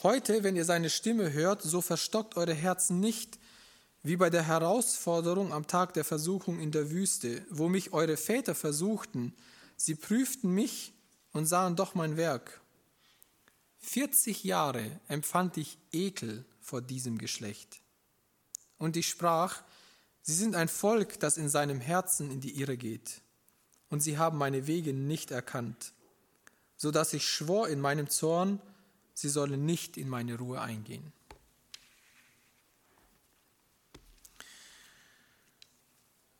Heute, 0.01 0.41
wenn 0.43 0.55
ihr 0.55 0.63
seine 0.63 0.89
Stimme 0.89 1.33
hört, 1.33 1.63
so 1.63 1.81
verstockt 1.81 2.37
eure 2.37 2.53
Herzen 2.53 3.01
nicht, 3.01 3.37
wie 4.01 4.15
bei 4.15 4.29
der 4.29 4.43
Herausforderung 4.43 5.51
am 5.51 5.67
Tag 5.67 5.93
der 5.95 6.05
Versuchung 6.05 6.61
in 6.61 6.71
der 6.71 6.91
Wüste, 6.91 7.45
wo 7.49 7.67
mich 7.67 7.91
eure 7.91 8.15
Väter 8.15 8.55
versuchten. 8.55 9.33
Sie 9.75 9.95
prüften 9.95 10.53
mich 10.53 10.93
und 11.33 11.45
sahen 11.45 11.75
doch 11.75 11.93
mein 11.93 12.15
Werk. 12.15 12.58
40 13.79 14.43
Jahre 14.43 14.99
empfand 15.07 15.57
ich 15.57 15.77
Ekel 15.91 16.45
vor 16.61 16.81
diesem 16.81 17.17
Geschlecht. 17.17 17.81
Und 18.77 18.97
ich 18.97 19.07
sprach, 19.07 19.63
sie 20.21 20.33
sind 20.33 20.55
ein 20.55 20.67
Volk, 20.67 21.19
das 21.19 21.37
in 21.37 21.49
seinem 21.49 21.79
Herzen 21.81 22.29
in 22.31 22.41
die 22.41 22.59
Irre 22.59 22.77
geht. 22.77 23.21
Und 23.89 24.01
sie 24.01 24.17
haben 24.17 24.37
meine 24.37 24.67
Wege 24.67 24.93
nicht 24.93 25.31
erkannt, 25.31 25.93
so 26.77 26.91
dass 26.91 27.13
ich 27.13 27.27
schwor 27.27 27.67
in 27.67 27.81
meinem 27.81 28.09
Zorn, 28.09 28.61
sie 29.13 29.29
sollen 29.29 29.65
nicht 29.65 29.97
in 29.97 30.07
meine 30.07 30.37
Ruhe 30.37 30.61
eingehen. 30.61 31.11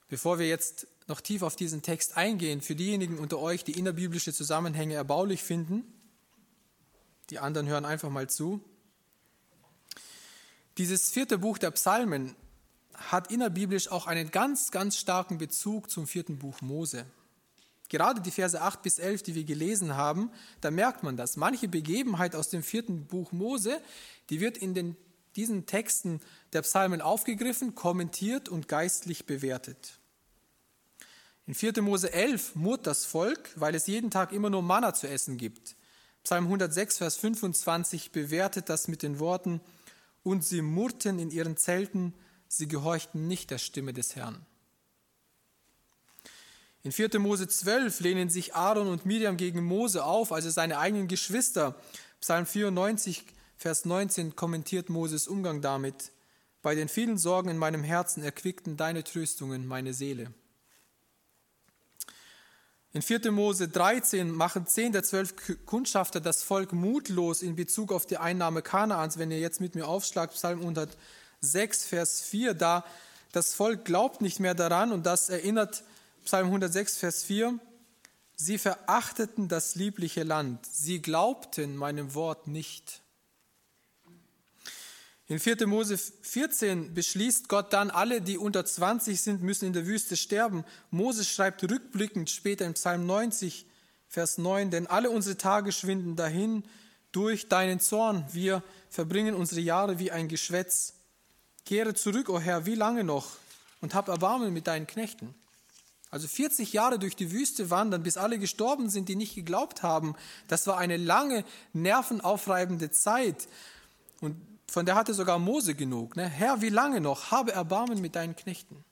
Bevor 0.08 0.40
wir 0.40 0.48
jetzt 0.48 0.88
noch 1.08 1.22
tief 1.22 1.42
auf 1.42 1.56
diesen 1.56 1.82
Text 1.82 2.18
eingehen, 2.18 2.62
für 2.62 2.76
diejenigen 2.76 3.18
unter 3.18 3.40
euch, 3.40 3.64
die 3.64 3.78
innerbiblische 3.78 4.34
Zusammenhänge 4.34 4.96
erbaulich 4.96 5.44
finden, 5.44 5.84
die 7.30 7.40
anderen 7.40 7.68
hören 7.68 7.86
einfach 7.86 8.10
mal 8.10 8.30
zu. 8.30 8.62
Dieses 10.78 11.12
vierte 11.12 11.38
Buch 11.38 11.58
der 11.58 11.72
Psalmen 11.72 12.36
hat 12.94 13.32
innerbiblisch 13.32 13.90
auch 13.90 14.08
einen 14.08 14.32
ganz, 14.32 14.72
ganz 14.72 14.98
starken 14.98 15.38
Bezug 15.38 15.90
zum 15.90 16.08
vierten 16.08 16.40
Buch 16.40 16.62
Mose. 16.62 17.06
Gerade 17.90 18.22
die 18.22 18.32
Verse 18.32 18.62
8 18.62 18.82
bis 18.82 19.00
11, 19.00 19.24
die 19.24 19.36
wir 19.36 19.44
gelesen 19.44 19.96
haben, 19.96 20.32
da 20.62 20.70
merkt 20.70 21.02
man 21.04 21.18
das. 21.18 21.38
Manche 21.38 21.68
Begebenheit 21.68 22.36
aus 22.36 22.50
dem 22.50 22.62
vierten 22.62 23.06
Buch 23.06 23.32
Mose, 23.32 23.82
die 24.30 24.40
wird 24.40 24.58
in 24.58 24.76
den, 24.76 24.96
diesen 25.36 25.66
Texten 25.66 26.22
der 26.54 26.62
Psalmen 26.62 27.02
aufgegriffen, 27.02 27.74
kommentiert 27.74 28.48
und 28.48 28.68
geistlich 28.68 29.26
bewertet. 29.26 30.00
In 31.48 31.56
4. 31.56 31.82
Mose 31.82 32.14
11 32.14 32.54
murrt 32.54 32.86
das 32.86 33.06
Volk, 33.06 33.50
weil 33.56 33.74
es 33.74 33.88
jeden 33.88 34.12
Tag 34.12 34.34
immer 34.34 34.52
nur 34.52 34.62
Manna 34.62 34.94
zu 34.94 35.10
essen 35.10 35.38
gibt. 35.38 35.76
Psalm 36.30 36.44
106, 36.44 37.00
Vers 37.00 37.18
25 37.18 38.12
bewertet 38.12 38.70
das 38.70 38.88
mit 38.88 39.02
den 39.02 39.18
Worten, 39.18 39.62
und 40.22 40.46
sie 40.46 40.62
murrten 40.62 41.18
in 41.18 41.32
ihren 41.32 41.58
Zelten, 41.58 42.14
sie 42.48 42.68
gehorchten 42.68 43.28
nicht 43.28 43.50
der 43.50 43.58
Stimme 43.58 43.94
des 43.94 44.16
Herrn. 44.16 44.46
In 46.84 46.92
4. 46.92 47.18
Mose 47.18 47.48
12 47.48 48.02
lehnen 48.02 48.30
sich 48.30 48.54
Aaron 48.54 48.90
und 48.90 49.08
Miriam 49.08 49.38
gegen 49.38 49.64
Mose 49.64 50.06
auf, 50.06 50.32
also 50.32 50.52
seine 50.52 50.78
eigenen 50.78 51.08
Geschwister. 51.08 51.76
Psalm 52.22 52.46
94, 52.46 53.26
Vers 53.58 53.86
19 53.86 54.36
kommentiert 54.36 54.90
Moses 54.90 55.28
Umgang 55.28 55.62
damit. 55.62 56.12
Bei 56.62 56.76
den 56.76 56.90
vielen 56.90 57.18
Sorgen 57.18 57.50
in 57.50 57.58
meinem 57.58 57.84
Herzen 57.84 58.22
erquickten 58.22 58.78
deine 58.78 59.04
Tröstungen 59.04 59.66
meine 59.66 59.96
Seele. 59.96 60.32
In 62.92 63.04
4. 63.04 63.32
Mose 63.32 63.68
13 63.68 64.32
machen 64.32 64.66
zehn 64.66 64.92
der 64.92 65.04
zwölf 65.04 65.36
Kundschafter 65.68 66.20
das 66.20 66.42
Volk 66.42 66.74
mutlos 66.74 67.44
in 67.44 67.56
Bezug 67.56 67.92
auf 67.92 68.08
die 68.08 68.18
Einnahme 68.18 68.64
Kanaans. 68.64 69.20
Wenn 69.20 69.30
ihr 69.30 69.40
jetzt 69.40 69.62
mit 69.62 69.76
mir 69.76 69.88
aufschlagt, 69.88 70.34
Psalm 70.34 70.62
106, 70.62 71.86
Vers 71.86 72.22
4, 72.22 72.56
da 72.56 72.84
das 73.32 73.54
Volk 73.54 73.86
glaubt 73.86 74.22
nicht 74.22 74.40
mehr 74.40 74.56
daran 74.56 74.92
und 74.92 75.06
das 75.06 75.30
erinnert 75.30 75.84
Psalm 76.26 76.48
106, 76.48 76.98
Vers 76.98 77.24
4, 77.24 77.60
sie 78.36 78.58
verachteten 78.58 79.50
das 79.50 79.76
liebliche 79.76 80.24
Land, 80.24 80.66
sie 80.66 81.00
glaubten 81.00 81.76
meinem 81.76 82.16
Wort 82.16 82.48
nicht. 82.48 83.04
In 85.30 85.40
4. 85.40 85.68
Mose 85.68 85.96
14 85.96 86.96
beschließt 86.96 87.50
Gott 87.50 87.72
dann, 87.72 87.92
alle, 87.92 88.20
die 88.20 88.40
unter 88.40 88.66
20 88.66 89.22
sind, 89.22 89.44
müssen 89.44 89.66
in 89.66 89.74
der 89.74 89.86
Wüste 89.86 90.18
sterben. 90.18 90.66
Moses 90.90 91.30
schreibt 91.30 91.64
rückblickend 91.64 92.32
später 92.32 92.66
in 92.66 92.74
Psalm 92.74 93.06
90, 93.06 93.68
Vers 94.08 94.40
9, 94.40 94.72
denn 94.72 94.88
alle 94.88 95.12
unsere 95.12 95.38
Tage 95.38 95.72
schwinden 95.72 96.16
dahin 96.16 96.64
durch 97.12 97.48
deinen 97.48 97.80
Zorn. 97.80 98.26
Wir 98.32 98.64
verbringen 98.90 99.36
unsere 99.36 99.62
Jahre 99.62 100.00
wie 100.00 100.10
ein 100.10 100.30
Geschwätz. 100.30 100.96
Kehre 101.64 101.94
zurück, 101.94 102.28
o 102.30 102.38
oh 102.38 102.40
Herr, 102.40 102.66
wie 102.66 102.74
lange 102.74 103.04
noch? 103.04 103.28
Und 103.82 103.94
hab 103.94 104.08
Erbarmen 104.08 104.52
mit 104.52 104.66
deinen 104.66 104.88
Knechten. 104.88 105.36
Also 106.10 106.28
40 106.28 106.74
Jahre 106.74 106.98
durch 106.98 107.16
die 107.16 107.32
Wüste 107.32 107.70
wandern, 107.70 108.02
bis 108.02 108.18
alle 108.18 108.40
gestorben 108.40 108.90
sind, 108.90 109.10
die 109.10 109.16
nicht 109.16 109.36
geglaubt 109.36 109.84
haben. 109.84 110.16
Das 110.48 110.66
war 110.66 110.80
eine 110.80 110.98
lange, 110.98 111.46
nervenaufreibende 111.74 112.90
Zeit. 112.90 113.48
Und 114.22 114.36
von 114.72 114.86
der 114.86 114.96
hatte 114.96 115.14
sogar 115.14 115.40
Mose 115.40 115.76
genug. 115.76 116.16
Ne? 116.16 116.28
Herr, 116.28 116.62
wie 116.62 116.70
lange 116.70 117.02
noch? 117.02 117.32
Habe 117.32 117.52
Erbarmen 117.52 118.02
mit 118.02 118.16
deinen 118.16 118.36
Knechten. 118.36 118.84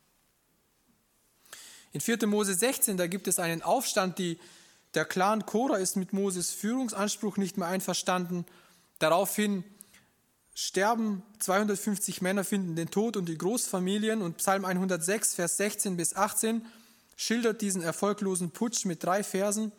In 1.93 2.01
4. 2.01 2.27
Mose 2.27 2.53
16, 2.53 2.97
da 2.97 3.07
gibt 3.07 3.27
es 3.27 3.39
einen 3.39 3.61
Aufstand, 3.61 4.19
die, 4.19 4.37
der 4.93 5.05
Clan 5.05 5.45
Korah 5.45 5.77
ist 5.77 5.95
mit 5.95 6.13
Moses 6.13 6.51
Führungsanspruch 6.51 7.37
nicht 7.37 7.57
mehr 7.57 7.67
einverstanden. 7.67 8.45
Daraufhin 8.99 9.63
sterben 10.53 11.23
250 11.39 12.21
Männer, 12.21 12.43
finden 12.43 12.75
den 12.75 12.89
Tod 12.89 13.15
und 13.15 13.29
die 13.29 13.37
Großfamilien. 13.37 14.21
Und 14.21 14.37
Psalm 14.37 14.65
106, 14.65 15.35
Vers 15.35 15.57
16 15.57 15.97
bis 15.97 16.15
18 16.15 16.65
schildert 17.15 17.61
diesen 17.61 17.81
erfolglosen 17.81 18.51
Putsch 18.51 18.85
mit 18.85 19.03
drei 19.03 19.23
Versen. 19.23 19.71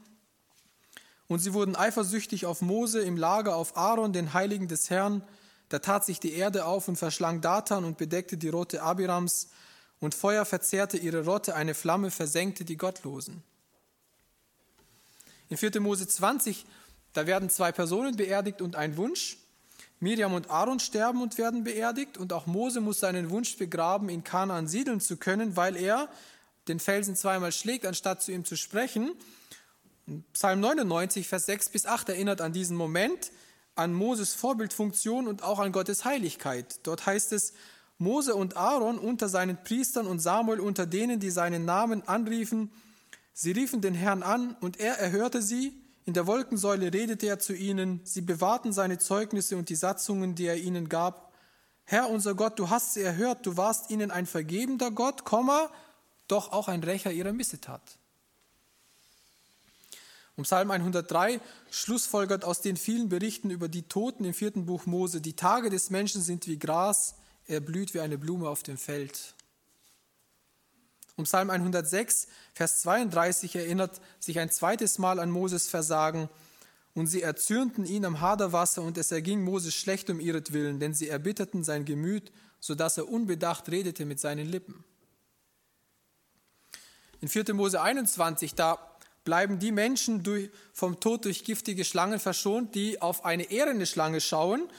Und 1.26 1.40
sie 1.40 1.52
wurden 1.52 1.76
eifersüchtig 1.76 2.46
auf 2.46 2.62
Mose 2.62 3.00
im 3.02 3.16
Lager 3.16 3.56
auf 3.56 3.76
Aaron, 3.76 4.12
den 4.12 4.32
Heiligen 4.32 4.66
des 4.66 4.88
Herrn, 4.88 5.22
da 5.68 5.78
tat 5.78 6.04
sich 6.04 6.20
die 6.20 6.32
Erde 6.32 6.64
auf 6.64 6.88
und 6.88 6.96
verschlang 6.96 7.40
Datan 7.40 7.84
und 7.84 7.98
bedeckte 7.98 8.36
die 8.36 8.48
Rotte 8.48 8.82
Abirams, 8.82 9.48
und 10.00 10.14
Feuer 10.14 10.44
verzehrte 10.44 10.96
ihre 10.96 11.24
Rotte, 11.24 11.56
eine 11.56 11.74
Flamme 11.74 12.12
versenkte 12.12 12.64
die 12.64 12.76
Gottlosen. 12.76 13.42
In 15.48 15.56
4. 15.56 15.80
Mose 15.80 16.06
20, 16.06 16.66
da 17.14 17.26
werden 17.26 17.50
zwei 17.50 17.72
Personen 17.72 18.16
beerdigt 18.16 18.62
und 18.62 18.76
ein 18.76 18.96
Wunsch. 18.96 19.38
Miriam 20.00 20.34
und 20.34 20.50
Aaron 20.50 20.78
sterben 20.78 21.20
und 21.20 21.36
werden 21.38 21.64
beerdigt, 21.64 22.16
und 22.16 22.32
auch 22.32 22.46
Mose 22.46 22.80
muss 22.80 23.00
seinen 23.00 23.30
Wunsch 23.30 23.56
begraben, 23.56 24.08
in 24.08 24.22
Kanaan 24.22 24.68
siedeln 24.68 25.00
zu 25.00 25.16
können, 25.16 25.56
weil 25.56 25.74
er 25.76 26.08
den 26.68 26.78
Felsen 26.78 27.16
zweimal 27.16 27.50
schlägt, 27.50 27.84
anstatt 27.84 28.22
zu 28.22 28.30
ihm 28.30 28.44
zu 28.44 28.56
sprechen. 28.56 29.12
Psalm 30.32 30.60
99, 30.60 31.26
Vers 31.26 31.46
6 31.46 31.70
bis 31.70 31.86
8 31.86 32.10
erinnert 32.10 32.40
an 32.40 32.52
diesen 32.52 32.76
Moment, 32.76 33.32
an 33.78 33.94
Moses 33.94 34.34
Vorbildfunktion 34.34 35.28
und 35.28 35.42
auch 35.42 35.58
an 35.60 35.72
Gottes 35.72 36.04
Heiligkeit. 36.04 36.80
Dort 36.82 37.06
heißt 37.06 37.32
es, 37.32 37.52
Mose 37.98 38.34
und 38.34 38.56
Aaron 38.56 38.98
unter 38.98 39.28
seinen 39.28 39.62
Priestern 39.62 40.06
und 40.06 40.20
Samuel 40.20 40.60
unter 40.60 40.86
denen, 40.86 41.20
die 41.20 41.30
seinen 41.30 41.64
Namen 41.64 42.06
anriefen, 42.06 42.70
sie 43.32 43.52
riefen 43.52 43.80
den 43.80 43.94
Herrn 43.94 44.22
an 44.22 44.56
und 44.60 44.78
er 44.78 44.98
erhörte 44.98 45.42
sie, 45.42 45.72
in 46.04 46.14
der 46.14 46.26
Wolkensäule 46.26 46.92
redete 46.92 47.26
er 47.26 47.38
zu 47.38 47.54
ihnen, 47.54 48.00
sie 48.04 48.22
bewahrten 48.22 48.72
seine 48.72 48.98
Zeugnisse 48.98 49.56
und 49.56 49.68
die 49.68 49.74
Satzungen, 49.76 50.34
die 50.34 50.46
er 50.46 50.56
ihnen 50.56 50.88
gab. 50.88 51.34
Herr 51.84 52.08
unser 52.08 52.34
Gott, 52.34 52.58
du 52.58 52.70
hast 52.70 52.94
sie 52.94 53.02
erhört, 53.02 53.46
du 53.46 53.56
warst 53.56 53.90
ihnen 53.90 54.10
ein 54.10 54.26
vergebender 54.26 54.90
Gott, 54.90 55.22
doch 56.28 56.52
auch 56.52 56.68
ein 56.68 56.82
Rächer 56.82 57.12
ihrer 57.12 57.32
Missetat. 57.32 57.98
Und 60.38 60.44
Psalm 60.44 60.70
103 60.70 61.40
schlussfolgert 61.68 62.44
aus 62.44 62.60
den 62.60 62.76
vielen 62.76 63.08
Berichten 63.08 63.50
über 63.50 63.68
die 63.68 63.82
Toten 63.82 64.24
im 64.24 64.32
vierten 64.32 64.66
Buch 64.66 64.86
Mose, 64.86 65.20
die 65.20 65.32
Tage 65.34 65.68
des 65.68 65.90
Menschen 65.90 66.22
sind 66.22 66.46
wie 66.46 66.60
Gras, 66.60 67.16
er 67.48 67.58
blüht 67.58 67.92
wie 67.92 67.98
eine 67.98 68.18
Blume 68.18 68.48
auf 68.48 68.62
dem 68.62 68.78
Feld. 68.78 69.34
Und 71.16 71.24
Psalm 71.24 71.50
106, 71.50 72.28
Vers 72.54 72.82
32 72.82 73.56
erinnert 73.56 74.00
sich 74.20 74.38
ein 74.38 74.48
zweites 74.48 74.98
Mal 74.98 75.18
an 75.18 75.32
Moses 75.32 75.66
Versagen. 75.66 76.28
Und 76.94 77.08
sie 77.08 77.22
erzürnten 77.22 77.84
ihn 77.84 78.04
am 78.04 78.20
Haderwasser, 78.20 78.82
und 78.82 78.96
es 78.96 79.10
erging 79.10 79.42
Moses 79.42 79.74
schlecht 79.74 80.08
um 80.08 80.20
ihretwillen, 80.20 80.78
denn 80.78 80.94
sie 80.94 81.08
erbitterten 81.08 81.64
sein 81.64 81.84
Gemüt, 81.84 82.30
so 82.60 82.76
dass 82.76 82.96
er 82.96 83.08
unbedacht 83.08 83.68
redete 83.70 84.04
mit 84.04 84.20
seinen 84.20 84.46
Lippen. 84.46 84.84
In 87.20 87.26
4. 87.26 87.52
Mose 87.54 87.82
21, 87.82 88.54
da 88.54 88.87
bleiben 89.28 89.58
die 89.58 89.72
Menschen 89.72 90.22
durch, 90.22 90.48
vom 90.72 91.00
Tod 91.00 91.26
durch 91.26 91.44
giftige 91.44 91.84
Schlangen 91.84 92.18
verschont, 92.18 92.74
die 92.74 93.02
auf 93.02 93.26
eine 93.26 93.50
ehrende 93.50 93.84
Schlange 93.84 94.22
schauen. 94.22 94.70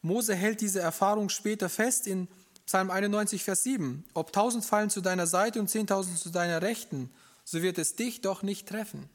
Mose 0.00 0.34
hält 0.34 0.62
diese 0.62 0.80
Erfahrung 0.80 1.28
später 1.28 1.68
fest 1.68 2.06
in 2.06 2.26
Psalm 2.64 2.90
91, 2.90 3.44
Vers 3.44 3.64
7. 3.64 4.06
Ob 4.14 4.32
tausend 4.32 4.64
fallen 4.64 4.88
zu 4.88 5.02
deiner 5.02 5.26
Seite 5.26 5.60
und 5.60 5.68
zehntausend 5.68 6.18
zu 6.18 6.30
deiner 6.30 6.62
Rechten, 6.62 7.10
so 7.44 7.60
wird 7.60 7.76
es 7.76 7.96
dich 7.96 8.22
doch 8.22 8.42
nicht 8.42 8.66
treffen. 8.66 9.10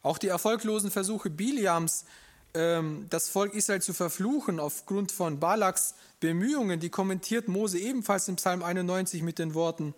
Auch 0.00 0.16
die 0.16 0.28
erfolglosen 0.28 0.90
Versuche 0.90 1.28
Biliams, 1.28 2.06
ähm, 2.54 3.08
das 3.10 3.28
Volk 3.28 3.52
Israel 3.52 3.82
zu 3.82 3.92
verfluchen 3.92 4.58
aufgrund 4.58 5.12
von 5.12 5.38
Balaks 5.38 5.96
Bemühungen, 6.20 6.80
die 6.80 6.88
kommentiert 6.88 7.46
Mose 7.46 7.78
ebenfalls 7.78 8.26
im 8.28 8.36
Psalm 8.36 8.62
91 8.62 9.22
mit 9.22 9.38
den 9.38 9.52
Worten, 9.52 9.94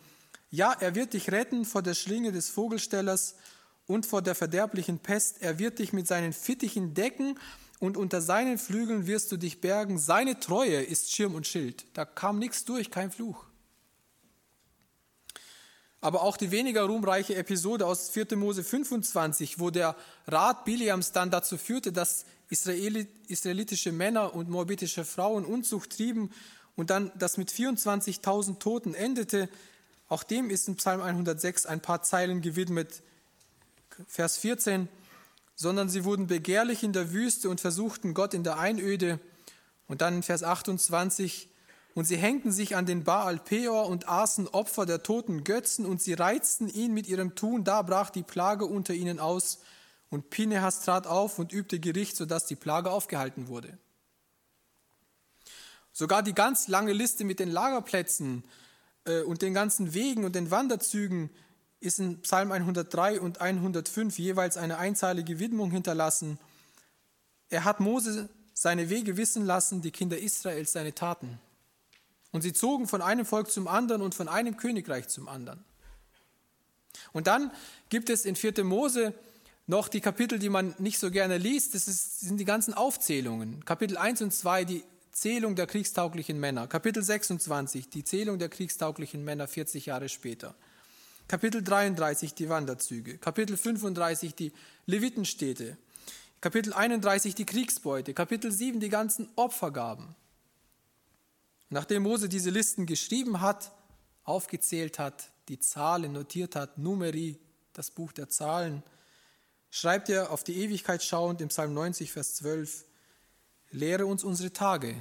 ja, 0.53 0.73
er 0.79 0.95
wird 0.95 1.15
dich 1.15 1.33
retten 1.33 1.65
vor 1.65 1.83
der 1.83 1.95
Schlinge 1.95 2.31
des 2.31 2.51
Vogelstellers 2.51 3.37
und 3.87 4.05
vor 4.05 4.21
der 4.21 4.35
verderblichen 4.35 4.99
Pest. 4.99 5.41
Er 5.41 5.59
wird 5.59 5.79
dich 5.79 5.95
mit 5.95 6.07
seinen 6.07 6.35
Fittichen 6.35 6.93
decken 6.93 7.39
und 7.81 7.97
unter 7.97 8.21
seinen 8.21 8.59
Flügeln 8.59 9.07
wirst 9.07 9.33
du 9.33 9.39
dich 9.39 9.63
bergen. 9.63 9.99
Seine 9.99 10.39
Treue 10.39 10.83
ist 10.83 11.11
Schirm 11.11 11.35
und 11.35 11.47
Schild. 11.47 11.87
Da 11.95 12.05
kam 12.05 12.39
nichts 12.39 12.67
durch, 12.67 12.91
kein 12.91 13.11
Fluch. 13.11 13.47
Aber 16.03 16.23
auch 16.23 16.37
die 16.37 16.51
weniger 16.51 16.83
ruhmreiche 16.83 17.35
Episode 17.35 17.87
aus 17.87 18.11
4. 18.11 18.37
Mose 18.37 18.63
25, 18.63 19.59
wo 19.59 19.71
der 19.71 19.97
Rat 20.27 20.67
Biliams 20.67 21.13
dann 21.13 21.31
dazu 21.31 21.57
führte, 21.57 21.93
dass 21.93 22.27
israelitische 22.51 23.93
Männer 23.93 24.35
und 24.35 24.51
morbitische 24.51 25.07
Frauen 25.07 25.47
Unzucht 25.47 25.97
trieben 25.97 26.31
und 26.77 26.91
dann 26.91 27.11
das 27.19 27.39
mit 27.39 27.51
24.000 27.51 28.59
Toten 28.59 28.93
endete, 28.93 29.49
auch 30.13 30.23
dem 30.25 30.51
ist 30.51 30.69
in 30.69 30.77
Psalm 30.77 31.01
106 31.01 31.65
ein 31.65 31.81
paar 31.81 32.03
Zeilen 32.03 32.43
gewidmet. 32.43 33.03
Vers 34.07 34.37
14, 34.37 34.89
sondern 35.55 35.89
sie 35.89 36.05
wurden 36.05 36.27
begehrlich 36.27 36.83
in 36.83 36.93
der 36.93 37.13
Wüste 37.13 37.49
und 37.49 37.63
versuchten 37.63 38.13
Gott 38.13 38.35
in 38.35 38.45
der 38.45 38.59
Einöde. 38.59 39.19
Und 39.89 40.03
dann 40.03 40.17
in 40.17 40.23
Vers 40.23 40.43
28, 40.43 41.49
und 41.95 42.05
sie 42.05 42.19
hängten 42.19 42.53
sich 42.53 42.77
an 42.77 42.85
den 42.85 43.05
Baal 43.05 43.39
Peor 43.39 43.87
und 43.89 44.07
aßen 44.07 44.49
Opfer 44.49 44.85
der 44.85 45.03
toten 45.03 45.45
Götzen 45.45 45.87
und 45.87 46.03
sie 46.03 46.13
reizten 46.13 46.69
ihn 46.69 46.93
mit 46.93 47.07
ihrem 47.07 47.35
Tun. 47.35 47.65
Da 47.65 47.81
brach 47.81 48.11
die 48.11 48.23
Plage 48.23 48.67
unter 48.67 48.93
ihnen 48.93 49.19
aus 49.19 49.61
und 50.11 50.29
Pinehas 50.29 50.81
trat 50.81 51.07
auf 51.07 51.39
und 51.39 51.53
übte 51.53 51.81
Gericht, 51.81 52.17
sodass 52.19 52.45
die 52.45 52.57
Plage 52.57 52.91
aufgehalten 52.91 53.49
wurde. 53.49 53.79
Sogar 55.91 56.23
die 56.23 56.35
ganz 56.35 56.69
lange 56.69 56.93
Liste 56.93 57.25
mit 57.25 57.41
den 57.41 57.51
Lagerplätzen 57.51 58.45
und 59.27 59.43
den 59.43 59.55
ganzen 59.55 59.95
Wegen 59.95 60.25
und 60.25 60.35
den 60.35 60.51
Wanderzügen 60.51 61.31
ist 61.81 61.99
in 61.99 62.21
Psalm 62.23 62.53
103 62.53 63.21
und 63.21 63.41
105 63.41 64.19
jeweils 64.19 64.57
eine 64.57 64.79
einzahlige 64.79 65.39
Widmung 65.39 65.71
hinterlassen. 65.71 66.39
Er 67.49 67.65
hat 67.65 67.81
Mose 67.81 68.29
seine 68.55 68.89
Wege 68.89 69.17
wissen 69.17 69.45
lassen, 69.45 69.83
die 69.83 69.91
Kinder 69.91 70.19
Israels 70.19 70.73
seine 70.73 70.95
Taten. 70.95 71.39
Und 72.31 72.43
sie 72.43 72.53
zogen 72.53 72.87
von 72.87 73.03
einem 73.03 73.27
Volk 73.27 73.51
zum 73.51 73.69
anderen 73.69 74.03
und 74.03 74.15
von 74.15 74.29
einem 74.29 74.57
Königreich 74.57 75.09
zum 75.09 75.29
anderen. 75.29 75.65
Und 77.13 77.27
dann 77.27 77.51
gibt 77.89 78.11
es 78.11 78.25
in 78.25 78.37
4. 78.37 78.65
Mose 78.65 79.15
noch 79.67 79.89
die 79.89 80.01
Kapitel, 80.01 80.39
die 80.39 80.49
man 80.49 80.75
nicht 80.79 80.99
so 80.99 81.11
gerne 81.11 81.39
liest. 81.39 81.75
Das 81.75 81.89
ist, 81.89 82.21
sind 82.21 82.39
die 82.39 82.45
ganzen 82.45 82.75
Aufzählungen. 82.75 83.65
Kapitel 83.65 83.97
1 83.97 84.23
und 84.23 84.33
2, 84.33 84.65
die 84.65 84.85
Zählung 85.13 85.57
der 85.57 85.67
kriegstauglichen 85.67 86.41
Männer. 86.41 86.67
Kapitel 86.67 87.03
26, 87.03 87.91
die 87.91 88.03
Zählung 88.03 88.39
der 88.39 88.49
kriegstauglichen 88.49 89.23
Männer 89.23 89.47
40 89.47 89.87
Jahre 89.87 90.09
später. 90.09 90.55
Kapitel 91.29 91.63
33, 91.63 92.35
die 92.35 92.49
Wanderzüge. 92.49 93.19
Kapitel 93.19 93.57
35, 93.57 94.35
die 94.35 94.53
Levitenstädte. 94.87 95.77
Kapitel 96.41 96.73
31, 96.73 97.35
die 97.35 97.45
Kriegsbeute. 97.45 98.15
Kapitel 98.15 98.51
7, 98.51 98.81
die 98.81 98.89
ganzen 98.89 99.29
Opfergaben. 99.37 100.15
Nachdem 101.69 102.03
Mose 102.03 102.29
diese 102.29 102.51
Listen 102.51 102.87
geschrieben 102.87 103.41
hat, 103.41 103.71
aufgezählt 104.25 104.99
hat, 104.99 105.31
die 105.49 105.59
Zahlen 105.59 106.13
notiert 106.13 106.57
hat, 106.57 106.79
Numeri, 106.79 107.39
das 107.75 107.91
Buch 107.91 108.13
der 108.13 108.29
Zahlen, 108.29 108.83
schreibt 109.71 110.09
er 110.09 110.31
auf 110.31 110.43
die 110.43 110.57
Ewigkeit 110.57 111.03
schauend 111.03 111.41
im 111.41 111.49
Psalm 111.49 111.75
90, 111.75 112.13
Vers 112.13 112.35
12, 112.37 112.85
Lehre 113.73 114.07
uns 114.07 114.23
unsere 114.23 114.53
Tage 114.53 114.95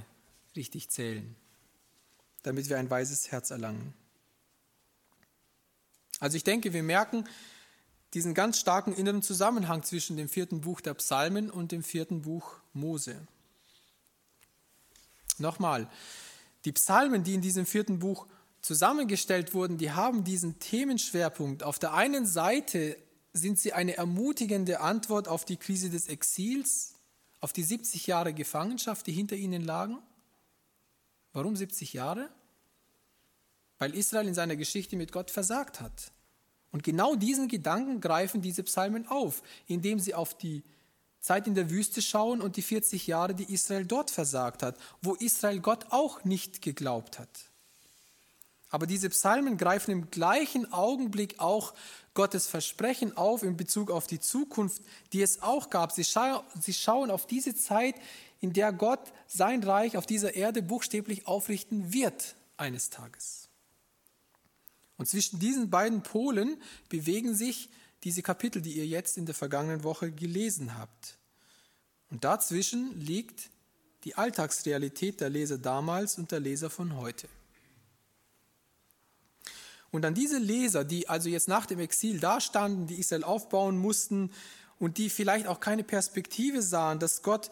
richtig 0.56 0.90
zählen, 0.90 1.36
damit 2.44 2.70
wir 2.70 2.78
ein 2.78 2.90
weises 2.90 3.32
Herz 3.32 3.52
erlangen. 3.52 3.94
Also 6.20 6.38
ich 6.38 6.44
denke, 6.44 6.74
wir 6.74 6.84
merken 6.84 7.26
diesen 8.14 8.34
ganz 8.34 8.60
starken 8.60 8.94
inneren 8.94 9.22
Zusammenhang 9.22 9.84
zwischen 9.84 10.18
dem 10.18 10.30
vierten 10.30 10.62
Buch 10.62 10.82
der 10.82 10.94
Psalmen 10.96 11.50
und 11.50 11.72
dem 11.72 11.84
vierten 11.84 12.24
Buch 12.24 12.56
Mose. 12.74 13.16
Nochmal, 15.38 15.90
die 16.66 16.72
Psalmen, 16.74 17.24
die 17.24 17.34
in 17.34 17.42
diesem 17.42 17.66
vierten 17.66 18.00
Buch 18.00 18.28
zusammengestellt 18.62 19.54
wurden, 19.54 19.78
die 19.78 19.92
haben 19.92 20.24
diesen 20.24 20.60
Themenschwerpunkt. 20.60 21.64
Auf 21.64 21.80
der 21.80 21.94
einen 21.94 22.28
Seite 22.28 22.98
sind 23.34 23.60
sie 23.60 23.74
eine 23.74 23.98
ermutigende 23.98 24.82
Antwort 24.82 25.28
auf 25.28 25.46
die 25.46 25.58
Krise 25.58 25.90
des 25.90 26.08
Exils, 26.08 26.91
auf 27.42 27.52
die 27.52 27.64
70 27.64 28.08
Jahre 28.08 28.34
Gefangenschaft, 28.34 29.08
die 29.08 29.12
hinter 29.12 29.36
ihnen 29.36 29.64
lagen. 29.64 29.98
Warum 31.34 31.56
70 31.56 31.94
Jahre? 31.94 32.30
Weil 33.80 33.96
Israel 33.96 34.28
in 34.28 34.34
seiner 34.34 34.56
Geschichte 34.56 34.96
mit 34.96 35.12
Gott 35.12 35.32
versagt 35.32 35.82
hat. 35.82 36.12
Und 36.72 36.84
genau 36.84 37.16
diesen 37.16 37.48
Gedanken 37.48 38.00
greifen 38.00 38.42
diese 38.42 38.64
Psalmen 38.64 39.08
auf, 39.08 39.44
indem 39.68 40.00
sie 40.00 40.14
auf 40.14 40.38
die 40.38 40.64
Zeit 41.20 41.48
in 41.48 41.56
der 41.56 41.70
Wüste 41.70 42.02
schauen 42.02 42.42
und 42.42 42.56
die 42.56 42.62
40 42.62 43.08
Jahre, 43.08 43.36
die 43.36 43.52
Israel 43.54 43.86
dort 43.86 44.10
versagt 44.10 44.64
hat, 44.64 44.78
wo 45.02 45.16
Israel 45.16 45.60
Gott 45.60 45.88
auch 45.90 46.24
nicht 46.24 46.62
geglaubt 46.62 47.20
hat. 47.20 47.51
Aber 48.72 48.88
diese 48.88 49.10
Psalmen 49.10 49.58
greifen 49.58 49.92
im 49.92 50.10
gleichen 50.10 50.72
Augenblick 50.72 51.40
auch 51.40 51.74
Gottes 52.14 52.48
Versprechen 52.48 53.16
auf 53.16 53.44
in 53.44 53.58
Bezug 53.58 53.92
auf 53.92 54.08
die 54.08 54.20
Zukunft, 54.20 54.82
die 55.12 55.22
es 55.22 55.42
auch 55.42 55.70
gab. 55.70 55.92
Sie, 55.92 56.06
scha 56.06 56.44
sie 56.60 56.74
schauen 56.74 57.12
auf 57.12 57.28
diese 57.28 57.54
Zeit, 57.54 57.96
in 58.40 58.54
der 58.54 58.74
Gott 58.74 59.12
sein 59.28 59.62
Reich 59.62 59.98
auf 59.98 60.06
dieser 60.06 60.36
Erde 60.36 60.64
buchstäblich 60.64 61.28
aufrichten 61.28 61.94
wird 61.94 62.36
eines 62.58 62.90
Tages. 62.90 63.50
Und 64.98 65.08
zwischen 65.08 65.40
diesen 65.40 65.70
beiden 65.70 66.02
Polen 66.02 66.62
bewegen 66.90 67.36
sich 67.36 67.70
diese 68.04 68.22
Kapitel, 68.22 68.62
die 68.62 68.74
ihr 68.74 68.88
jetzt 68.88 69.18
in 69.18 69.26
der 69.26 69.36
vergangenen 69.36 69.84
Woche 69.84 70.12
gelesen 70.12 70.78
habt. 70.78 71.18
Und 72.10 72.24
dazwischen 72.24 73.00
liegt 73.00 73.50
die 74.06 74.16
Alltagsrealität 74.16 75.22
der 75.22 75.30
Leser 75.30 75.58
damals 75.58 76.18
und 76.18 76.32
der 76.32 76.40
Leser 76.40 76.70
von 76.70 76.96
heute. 76.96 77.28
Und 79.92 80.06
an 80.06 80.14
diese 80.14 80.38
Leser, 80.38 80.86
die 80.86 81.10
also 81.10 81.28
jetzt 81.30 81.50
nach 81.50 81.66
dem 81.66 81.80
Exil 81.80 82.20
dastanden, 82.20 82.88
die 82.88 83.00
Israel 83.00 83.26
aufbauen 83.26 83.78
mussten 83.78 84.32
und 84.80 84.98
die 84.98 85.10
vielleicht 85.10 85.48
auch 85.48 85.60
keine 85.60 85.84
Perspektive 85.84 86.62
sahen, 86.62 87.00
dass 87.00 87.22
Gott 87.22 87.52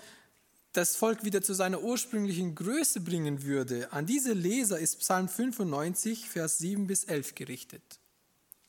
das 0.72 0.96
Volk 0.96 1.24
wieder 1.24 1.42
zu 1.42 1.54
seiner 1.54 1.82
ursprünglichen 1.82 2.56
Größe 2.56 3.02
bringen 3.02 3.44
würde, 3.44 3.92
an 3.92 4.06
diese 4.06 4.34
Leser 4.34 4.80
ist 4.80 5.00
Psalm 5.00 5.28
95, 5.28 6.30
Vers 6.30 6.60
7 6.60 6.88
bis 6.88 7.04
11 7.04 7.36
gerichtet. 7.36 7.82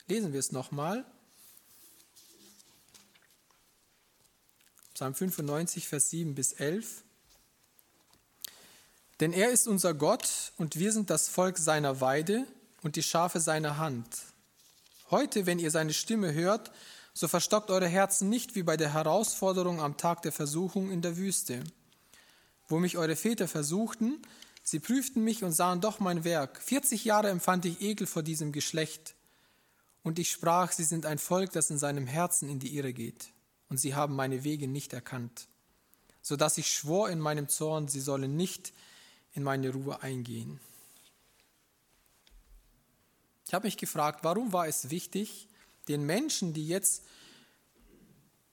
Lesen 0.09 0.33
wir 0.33 0.41
es 0.41 0.51
nochmal. 0.51 1.05
Psalm 4.95 5.15
95, 5.15 5.89
Vers 5.89 6.11
7 6.11 6.35
bis 6.35 6.53
11. 6.55 7.05
Denn 9.21 9.33
er 9.33 9.51
ist 9.51 9.69
unser 9.69 9.95
Gott 9.95 10.53
und 10.57 10.79
wir 10.79 10.93
sind 10.93 11.11
das 11.11 11.29
Volk 11.29 11.59
seiner 11.59 12.01
Weide 12.01 12.47
und 12.83 12.97
die 12.97 13.03
Schafe 13.03 13.41
seiner 13.41 13.79
Hand. 13.79 14.07
Heute, 15.11 15.47
wenn 15.47 15.59
ihr 15.59 15.71
seine 15.71 15.93
Stimme 15.93 16.33
hört, 16.33 16.71
so 17.13 17.29
verstockt 17.29 17.71
eure 17.71 17.89
Herzen 17.89 18.29
nicht 18.29 18.55
wie 18.55 18.63
bei 18.63 18.77
der 18.77 18.95
Herausforderung 18.95 19.81
am 19.81 19.97
Tag 19.97 20.23
der 20.23 20.33
Versuchung 20.33 20.91
in 20.91 21.03
der 21.03 21.17
Wüste, 21.17 21.65
wo 22.69 22.79
mich 22.79 22.97
eure 22.97 23.17
Väter 23.17 23.49
versuchten, 23.49 24.23
sie 24.63 24.79
prüften 24.79 25.25
mich 25.25 25.43
und 25.43 25.53
sahen 25.53 25.81
doch 25.81 25.99
mein 25.99 26.25
Werk. 26.25 26.61
40 26.63 27.05
Jahre 27.05 27.29
empfand 27.29 27.65
ich 27.65 27.81
Ekel 27.81 28.07
vor 28.07 28.23
diesem 28.23 28.53
Geschlecht. 28.53 29.15
Und 30.03 30.19
ich 30.19 30.31
sprach, 30.31 30.73
sie 30.73 30.85
sind 30.85 31.05
ein 31.05 31.19
Volk, 31.19 31.53
das 31.53 31.71
in 31.71 31.79
seinem 31.79 32.07
Herzen 32.07 32.49
in 32.49 32.59
die 32.59 32.75
Irre 32.77 32.93
geht, 32.93 33.33
und 33.69 33.79
sie 33.79 33.95
haben 33.95 34.17
meine 34.17 34.45
Wege 34.45 34.67
nicht 34.67 34.93
erkannt, 34.93 35.49
so 36.23 36.37
dass 36.37 36.57
ich 36.57 36.73
schwor 36.73 37.11
in 37.11 37.21
meinem 37.21 37.49
Zorn, 37.49 37.89
sie 37.89 38.01
sollen 38.01 38.37
nicht 38.37 38.73
in 39.35 39.43
meine 39.43 39.71
Ruhe 39.71 40.03
eingehen. 40.03 40.59
Ich 43.51 43.55
habe 43.55 43.67
mich 43.67 43.77
gefragt, 43.77 44.21
warum 44.23 44.53
war 44.53 44.69
es 44.69 44.91
wichtig, 44.91 45.49
den 45.89 46.07
Menschen, 46.07 46.55
die 46.55 46.69
jetzt 46.69 47.03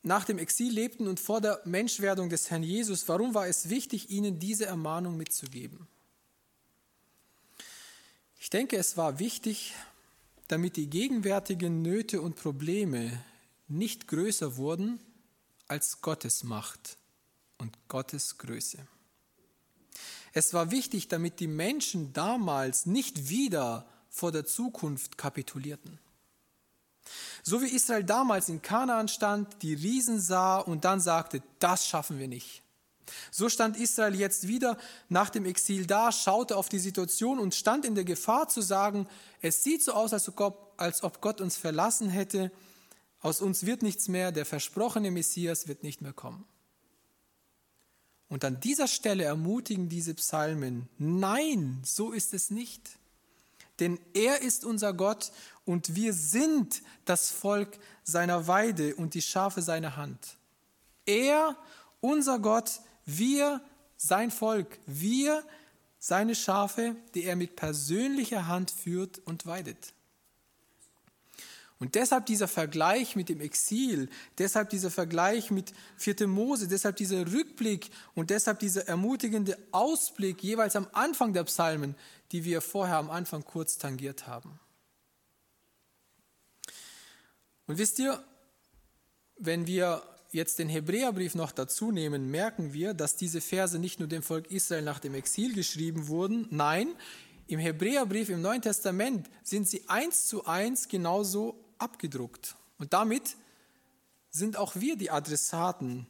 nach 0.01 0.25
dem 0.25 0.39
Exil 0.39 0.73
lebten 0.73 1.07
und 1.07 1.19
vor 1.19 1.39
der 1.39 1.61
Menschwerdung 1.65 2.29
des 2.29 2.49
Herrn 2.49 2.63
Jesus, 2.63 3.07
warum 3.07 3.35
war 3.35 3.47
es 3.47 3.69
wichtig, 3.69 4.09
ihnen 4.09 4.39
diese 4.39 4.65
Ermahnung 4.65 5.15
mitzugeben? 5.15 5.87
Ich 8.39 8.49
denke, 8.49 8.75
es 8.75 8.97
war 8.97 9.19
wichtig, 9.19 9.75
damit 10.47 10.77
die 10.77 10.89
gegenwärtigen 10.89 11.83
Nöte 11.83 12.19
und 12.19 12.35
Probleme 12.35 13.23
nicht 13.67 14.07
größer 14.07 14.57
wurden 14.57 14.99
als 15.67 16.01
Gottes 16.01 16.43
Macht 16.43 16.97
und 17.59 17.77
Gottes 17.87 18.39
Größe. 18.39 18.79
Es 20.33 20.55
war 20.55 20.71
wichtig, 20.71 21.07
damit 21.07 21.39
die 21.39 21.45
Menschen 21.45 22.13
damals 22.13 22.87
nicht 22.87 23.29
wieder 23.29 23.85
vor 24.17 24.31
der 24.31 24.45
Zukunft 24.45 25.17
kapitulierten. 25.17 25.99
So 27.43 27.61
wie 27.61 27.67
Israel 27.67 28.03
damals 28.03 28.49
in 28.49 28.61
Kanaan 28.61 29.07
stand, 29.07 29.61
die 29.61 29.73
Riesen 29.73 30.19
sah 30.19 30.57
und 30.57 30.83
dann 30.83 30.99
sagte, 30.99 31.41
das 31.59 31.87
schaffen 31.87 32.19
wir 32.19 32.27
nicht. 32.27 32.61
So 33.31 33.47
stand 33.47 33.77
Israel 33.77 34.15
jetzt 34.15 34.49
wieder 34.49 34.77
nach 35.07 35.29
dem 35.29 35.45
Exil 35.45 35.85
da, 35.85 36.11
schaute 36.11 36.57
auf 36.57 36.67
die 36.67 36.79
Situation 36.79 37.39
und 37.39 37.55
stand 37.55 37.85
in 37.85 37.95
der 37.95 38.03
Gefahr 38.03 38.49
zu 38.49 38.61
sagen, 38.61 39.07
es 39.41 39.63
sieht 39.63 39.81
so 39.81 39.93
aus, 39.93 40.11
als 40.11 40.27
ob, 41.03 41.21
Gott 41.21 41.39
uns 41.39 41.55
verlassen 41.55 42.09
hätte, 42.09 42.51
aus 43.21 43.39
uns 43.39 43.65
wird 43.65 43.81
nichts 43.81 44.09
mehr, 44.09 44.33
der 44.33 44.45
versprochene 44.45 45.11
Messias 45.11 45.69
wird 45.69 45.83
nicht 45.83 46.01
mehr 46.01 46.13
kommen. 46.13 46.43
Und 48.27 48.43
an 48.43 48.59
dieser 48.59 48.89
Stelle 48.89 49.23
ermutigen 49.23 49.87
diese 49.87 50.13
Psalmen, 50.13 50.89
nein, 50.97 51.81
so 51.85 52.11
ist 52.11 52.33
es 52.33 52.51
nicht 52.51 52.99
denn 53.79 53.99
er 54.13 54.41
ist 54.41 54.65
unser 54.65 54.93
Gott 54.93 55.31
und 55.65 55.95
wir 55.95 56.13
sind 56.13 56.81
das 57.05 57.29
Volk 57.29 57.77
seiner 58.03 58.47
Weide 58.47 58.95
und 58.95 59.13
die 59.13 59.21
Schafe 59.21 59.61
seiner 59.61 59.97
Hand. 59.97 60.37
Er, 61.05 61.55
unser 62.01 62.39
Gott, 62.39 62.79
wir, 63.05 63.61
sein 63.97 64.31
Volk, 64.31 64.79
wir, 64.85 65.43
seine 65.99 66.35
Schafe, 66.35 66.95
die 67.15 67.23
er 67.23 67.35
mit 67.35 67.55
persönlicher 67.55 68.47
Hand 68.47 68.71
führt 68.71 69.19
und 69.19 69.45
weidet. 69.45 69.93
Und 71.79 71.93
deshalb 71.93 72.25
dieser 72.25 72.47
Vergleich 72.47 73.15
mit 73.15 73.29
dem 73.29 73.39
Exil, 73.39 74.09
deshalb 74.39 74.69
dieser 74.71 74.89
Vergleich 74.89 75.51
mit 75.51 75.73
4. 75.97 76.27
Mose, 76.27 76.67
deshalb 76.67 76.95
dieser 76.95 77.31
Rückblick 77.31 77.91
und 78.15 78.31
deshalb 78.31 78.59
dieser 78.59 78.87
ermutigende 78.87 79.57
Ausblick 79.71 80.41
jeweils 80.41 80.75
am 80.75 80.87
Anfang 80.93 81.33
der 81.33 81.43
Psalmen, 81.43 81.95
die 82.31 82.43
wir 82.43 82.61
vorher 82.61 82.97
am 82.97 83.11
Anfang 83.11 83.43
kurz 83.43 83.77
tangiert 83.77 84.25
haben. 84.25 84.59
Und 87.67 87.77
wisst 87.77 87.99
ihr, 87.99 88.23
wenn 89.37 89.67
wir 89.67 90.01
jetzt 90.31 90.57
den 90.57 90.69
Hebräerbrief 90.69 91.35
noch 91.35 91.51
dazu 91.51 91.91
nehmen, 91.91 92.31
merken 92.31 92.73
wir, 92.73 92.95
dass 92.95 93.17
diese 93.17 93.39
Verse 93.39 93.77
nicht 93.77 93.99
nur 93.99 94.07
dem 94.07 94.23
Volk 94.23 94.49
Israel 94.49 94.81
nach 94.81 94.99
dem 94.99 95.13
Exil 95.13 95.53
geschrieben 95.53 96.07
wurden, 96.07 96.47
nein, 96.49 96.95
im 97.45 97.59
Hebräerbrief 97.59 98.29
im 98.29 98.41
Neuen 98.41 98.61
Testament 98.61 99.29
sind 99.43 99.69
sie 99.69 99.87
eins 99.87 100.25
zu 100.25 100.45
eins 100.45 100.89
genauso 100.89 101.55
abgedruckt. 101.79 102.55
Und 102.77 102.93
damit 102.93 103.35
sind 104.29 104.57
auch 104.57 104.75
wir 104.75 104.97
die 104.97 105.11
Adressaten 105.11 106.07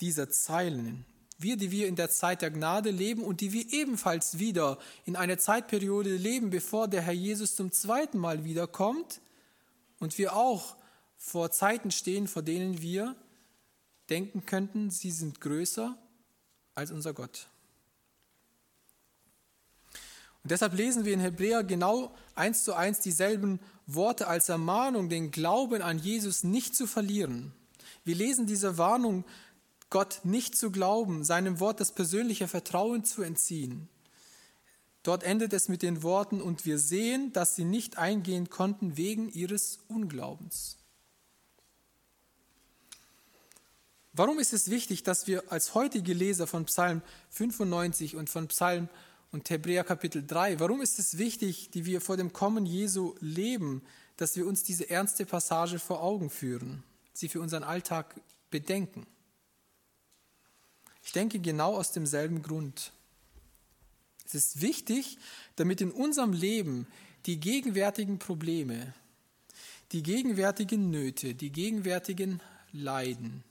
dieser 0.00 0.30
Zeilen. 0.30 1.04
Wir, 1.38 1.56
die 1.56 1.70
wir 1.70 1.86
in 1.86 1.96
der 1.96 2.10
Zeit 2.10 2.42
der 2.42 2.50
Gnade 2.50 2.90
leben 2.90 3.22
und 3.22 3.40
die 3.40 3.52
wir 3.52 3.72
ebenfalls 3.72 4.38
wieder 4.38 4.78
in 5.04 5.16
einer 5.16 5.38
Zeitperiode 5.38 6.16
leben, 6.16 6.50
bevor 6.50 6.88
der 6.88 7.02
Herr 7.02 7.12
Jesus 7.12 7.54
zum 7.54 7.70
zweiten 7.70 8.18
Mal 8.18 8.44
wiederkommt 8.44 9.20
und 10.00 10.18
wir 10.18 10.34
auch 10.34 10.76
vor 11.16 11.50
Zeiten 11.50 11.90
stehen, 11.90 12.26
vor 12.26 12.42
denen 12.42 12.82
wir 12.82 13.14
denken 14.10 14.46
könnten, 14.46 14.90
sie 14.90 15.10
sind 15.10 15.40
größer 15.40 15.96
als 16.74 16.90
unser 16.90 17.12
Gott. 17.12 17.48
Und 20.42 20.50
deshalb 20.52 20.74
lesen 20.74 21.04
wir 21.04 21.12
in 21.12 21.20
Hebräer 21.20 21.64
genau 21.64 22.14
eins 22.34 22.64
zu 22.64 22.74
eins 22.74 23.00
dieselben 23.00 23.60
Worte 23.86 24.28
als 24.28 24.48
Ermahnung, 24.48 25.08
den 25.08 25.30
Glauben 25.30 25.82
an 25.82 25.98
Jesus 25.98 26.44
nicht 26.44 26.76
zu 26.76 26.86
verlieren. 26.86 27.52
Wir 28.04 28.14
lesen 28.14 28.46
diese 28.46 28.78
Warnung, 28.78 29.24
Gott 29.90 30.20
nicht 30.24 30.56
zu 30.56 30.70
glauben, 30.70 31.24
seinem 31.24 31.60
Wort 31.60 31.80
das 31.80 31.92
persönliche 31.92 32.48
Vertrauen 32.48 33.04
zu 33.04 33.22
entziehen. 33.22 33.88
Dort 35.02 35.22
endet 35.22 35.52
es 35.52 35.68
mit 35.68 35.82
den 35.82 36.02
Worten, 36.02 36.42
und 36.42 36.66
wir 36.66 36.78
sehen, 36.78 37.32
dass 37.32 37.56
sie 37.56 37.64
nicht 37.64 37.96
eingehen 37.96 38.50
konnten 38.50 38.96
wegen 38.96 39.30
ihres 39.30 39.78
Unglaubens. 39.88 40.76
Warum 44.12 44.38
ist 44.38 44.52
es 44.52 44.68
wichtig, 44.68 45.04
dass 45.04 45.26
wir 45.26 45.50
als 45.52 45.74
heutige 45.74 46.12
Leser 46.12 46.46
von 46.46 46.64
Psalm 46.64 47.02
95 47.30 48.16
und 48.16 48.28
von 48.28 48.48
Psalm 48.48 48.88
und 49.30 49.50
Hebräer 49.50 49.84
Kapitel 49.84 50.26
3. 50.26 50.58
Warum 50.60 50.80
ist 50.80 50.98
es 50.98 51.18
wichtig, 51.18 51.70
die 51.70 51.84
wir 51.84 52.00
vor 52.00 52.16
dem 52.16 52.32
Kommen 52.32 52.66
Jesu 52.66 53.14
leben, 53.20 53.82
dass 54.16 54.36
wir 54.36 54.46
uns 54.46 54.62
diese 54.62 54.88
ernste 54.88 55.26
Passage 55.26 55.78
vor 55.78 56.02
Augen 56.02 56.30
führen, 56.30 56.82
sie 57.12 57.28
für 57.28 57.40
unseren 57.40 57.62
Alltag 57.62 58.14
bedenken? 58.50 59.06
Ich 61.02 61.12
denke 61.12 61.38
genau 61.38 61.74
aus 61.74 61.92
demselben 61.92 62.42
Grund. 62.42 62.92
Es 64.26 64.34
ist 64.34 64.60
wichtig, 64.60 65.18
damit 65.56 65.80
in 65.80 65.90
unserem 65.90 66.32
Leben 66.32 66.86
die 67.26 67.40
gegenwärtigen 67.40 68.18
Probleme, 68.18 68.94
die 69.92 70.02
gegenwärtigen 70.02 70.90
Nöte, 70.90 71.34
die 71.34 71.50
gegenwärtigen 71.50 72.40
Leiden, 72.72 73.42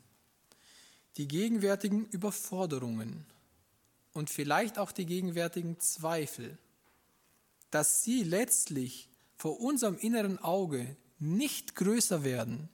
die 1.17 1.27
gegenwärtigen 1.27 2.05
Überforderungen, 2.09 3.25
und 4.17 4.31
vielleicht 4.31 4.79
auch 4.79 4.91
die 4.91 5.05
gegenwärtigen 5.05 5.79
Zweifel, 5.79 6.57
dass 7.69 8.03
sie 8.03 8.23
letztlich 8.23 9.09
vor 9.35 9.59
unserem 9.59 9.95
inneren 9.95 10.39
Auge 10.39 10.97
nicht 11.19 11.75
größer 11.75 12.23
werden 12.23 12.67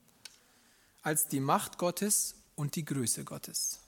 als 1.02 1.28
die 1.28 1.40
Macht 1.40 1.76
Gottes 1.76 2.36
und 2.54 2.76
die 2.76 2.84
Größe 2.86 3.24
Gottes. 3.24 3.80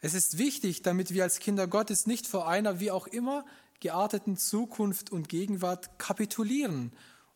Es 0.00 0.14
ist 0.14 0.38
wichtig, 0.38 0.80
damit 0.80 1.12
wir 1.12 1.24
als 1.24 1.40
Kinder 1.40 1.66
Gottes 1.66 2.06
nicht 2.06 2.26
vor 2.26 2.48
einer 2.48 2.80
wie 2.80 2.90
auch 2.90 3.06
immer 3.06 3.44
gearteten 3.80 4.38
Zukunft 4.38 5.10
und 5.12 5.28
Gegenwart 5.28 5.98
kapitulieren 5.98 6.90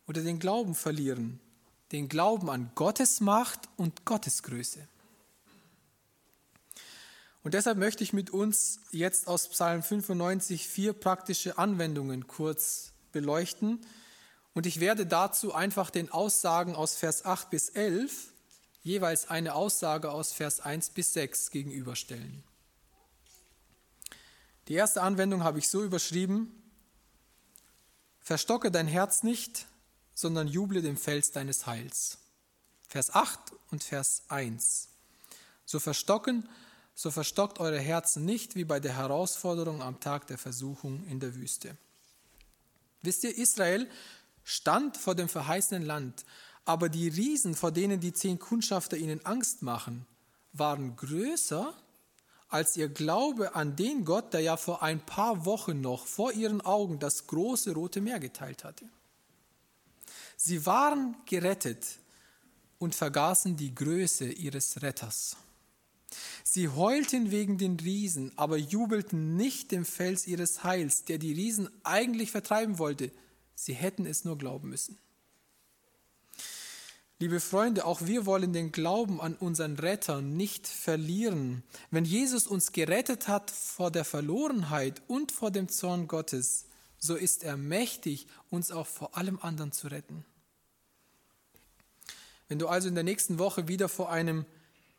oder 0.07 0.23
den 0.23 0.39
Glauben 0.39 0.75
verlieren, 0.75 1.41
den 1.91 2.09
Glauben 2.09 2.49
an 2.49 2.71
Gottes 2.75 3.21
Macht 3.21 3.69
und 3.77 4.07
Gottes 4.07 4.43
Größe. 4.43 4.89
Und 7.43 7.55
deshalb 7.55 7.79
möchte 7.79 8.05
ich 8.05 8.13
mit 8.13 8.31
uns 8.31 8.79
jetzt 8.91 9.27
aus 9.27 9.49
Psalm 9.49 9.83
95 9.83 10.69
vier 10.69 10.93
praktische 10.93 11.59
Anwendungen 11.59 12.27
kurz 12.27 12.93
beleuchten. 13.11 13.85
Und 14.55 14.67
ich 14.67 14.81
werde 14.81 15.07
dazu 15.07 15.53
einfach 15.55 15.91
den 15.91 16.11
Aussagen 16.11 16.75
aus 16.75 16.95
Vers 16.95 17.25
8 17.25 17.51
bis 17.51 17.71
11 17.71 18.29
jeweils 18.83 19.29
eine 19.29 19.55
Aussage 19.55 20.11
aus 20.11 20.33
Vers 20.33 20.61
1 20.61 20.91
bis 20.91 21.13
6 21.15 21.51
gegenüberstellen. 21.51 22.43
Die 24.69 24.75
erste 24.75 25.03
Anwendung 25.03 25.43
habe 25.43 25.59
ich 25.59 25.69
so 25.69 25.83
überschrieben, 25.83 26.51
Verstocke 28.21 28.71
dein 28.71 28.87
Herz 28.87 29.23
nicht, 29.23 29.67
sondern 30.15 30.47
juble 30.47 30.83
dem 30.83 30.97
Fels 30.97 31.33
deines 31.33 31.67
Heils. 31.67 32.19
Vers 32.89 33.15
8 33.15 33.39
und 33.71 33.83
Vers 33.83 34.23
1. 34.29 34.89
So 35.65 35.81
verstocken 35.81 36.49
so 36.95 37.11
verstockt 37.11 37.59
eure 37.59 37.79
Herzen 37.79 38.25
nicht 38.25 38.55
wie 38.55 38.65
bei 38.65 38.81
der 38.81 38.97
Herausforderung 38.97 39.83
am 39.83 40.01
Tag 40.01 40.27
der 40.27 40.39
Versuchung 40.39 41.05
in 41.05 41.21
der 41.21 41.35
Wüste. 41.35 41.77
Wisst 43.03 43.25
ihr, 43.25 43.37
Israel 43.37 43.89
stand 44.45 44.97
vor 44.97 45.15
dem 45.15 45.29
verheißenen 45.29 45.83
Land, 45.83 46.25
Aber 46.65 46.89
die 46.89 47.09
Riesen, 47.09 47.57
vor 47.57 47.73
denen 47.73 47.99
die 47.99 48.13
zehn 48.13 48.39
Kundschafter 48.39 48.97
ihnen 48.97 49.25
Angst 49.27 49.63
machen, 49.63 50.07
waren 50.53 50.95
größer 50.95 51.75
als 52.49 52.77
ihr 52.77 52.89
Glaube 52.89 53.55
an 53.55 53.77
den 53.77 54.05
Gott, 54.05 54.35
der 54.35 54.41
ja 54.41 54.57
vor 54.57 54.83
ein 54.83 55.05
paar 55.05 55.45
Wochen 55.47 55.81
noch 55.81 56.07
vor 56.07 56.33
ihren 56.33 56.61
Augen 56.61 56.99
das 56.99 57.27
große 57.27 57.73
rote 57.73 58.01
Meer 58.01 58.21
geteilt 58.21 58.63
hatte. 58.63 58.85
Sie 60.37 60.67
waren 60.67 61.17
gerettet 61.25 61.99
und 62.79 62.95
vergaßen 62.95 63.57
die 63.57 63.75
Größe 63.75 64.27
ihres 64.27 64.83
Retters. 64.83 65.37
Sie 66.45 66.69
heulten 66.69 67.31
wegen 67.31 67.59
den 67.59 67.79
Riesen, 67.79 68.33
aber 68.37 68.57
jubelten 68.57 69.37
nicht 69.37 69.73
dem 69.73 69.85
Fels 69.85 70.27
ihres 70.27 70.65
Heils, 70.65 71.05
der 71.05 71.19
die 71.19 71.33
Riesen 71.33 71.69
eigentlich 71.85 72.31
vertreiben 72.31 72.79
wollte. 72.79 73.11
Sie 73.55 73.75
hätten 73.75 74.07
es 74.07 74.25
nur 74.25 74.39
glauben 74.39 74.69
müssen. 74.69 74.99
Liebe 77.23 77.39
Freunde, 77.39 77.85
auch 77.85 78.01
wir 78.03 78.27
wollen 78.27 78.53
den 78.53 78.73
Glauben 78.73 79.21
an 79.21 79.37
unseren 79.37 79.77
Retter 79.77 80.21
nicht 80.21 80.67
verlieren. 80.67 81.63
Wenn 81.93 82.05
Jesus 82.05 82.49
uns 82.49 82.73
gerettet 82.73 83.29
hat 83.29 83.53
vor 83.53 83.93
der 83.93 84.05
Verlorenheit 84.05 85.01
und 85.07 85.31
vor 85.31 85.53
dem 85.53 85.69
Zorn 85.69 86.09
Gottes, 86.09 86.65
so 86.99 87.15
ist 87.15 87.45
er 87.45 87.57
mächtig, 87.57 88.27
uns 88.51 88.73
auch 88.73 88.89
vor 88.89 89.17
allem 89.17 89.39
anderen 89.41 89.71
zu 89.71 89.87
retten. 89.87 90.25
Wenn 92.49 92.59
du 92.59 92.67
also 92.67 92.89
in 92.89 92.97
der 92.97 93.05
nächsten 93.05 93.39
Woche 93.39 93.69
wieder 93.69 93.89
vor 93.89 94.11
einem 94.11 94.45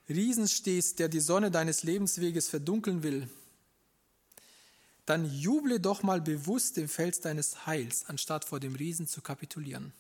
Riesen 0.10 0.48
stehst, 0.48 1.00
der 1.00 1.10
die 1.10 1.20
Sonne 1.20 1.52
deines 1.52 1.84
Lebensweges 1.84 2.50
verdunkeln 2.50 3.04
will, 3.04 3.30
dann 5.06 5.30
juble 5.32 5.80
doch 5.80 6.04
mal 6.04 6.22
bewusst 6.22 6.78
dem 6.78 6.88
Fels 6.88 7.20
deines 7.20 7.66
Heils, 7.66 8.06
anstatt 8.08 8.46
vor 8.46 8.60
dem 8.60 8.76
Riesen 8.76 9.08
zu 9.08 9.22
kapitulieren. 9.22 9.94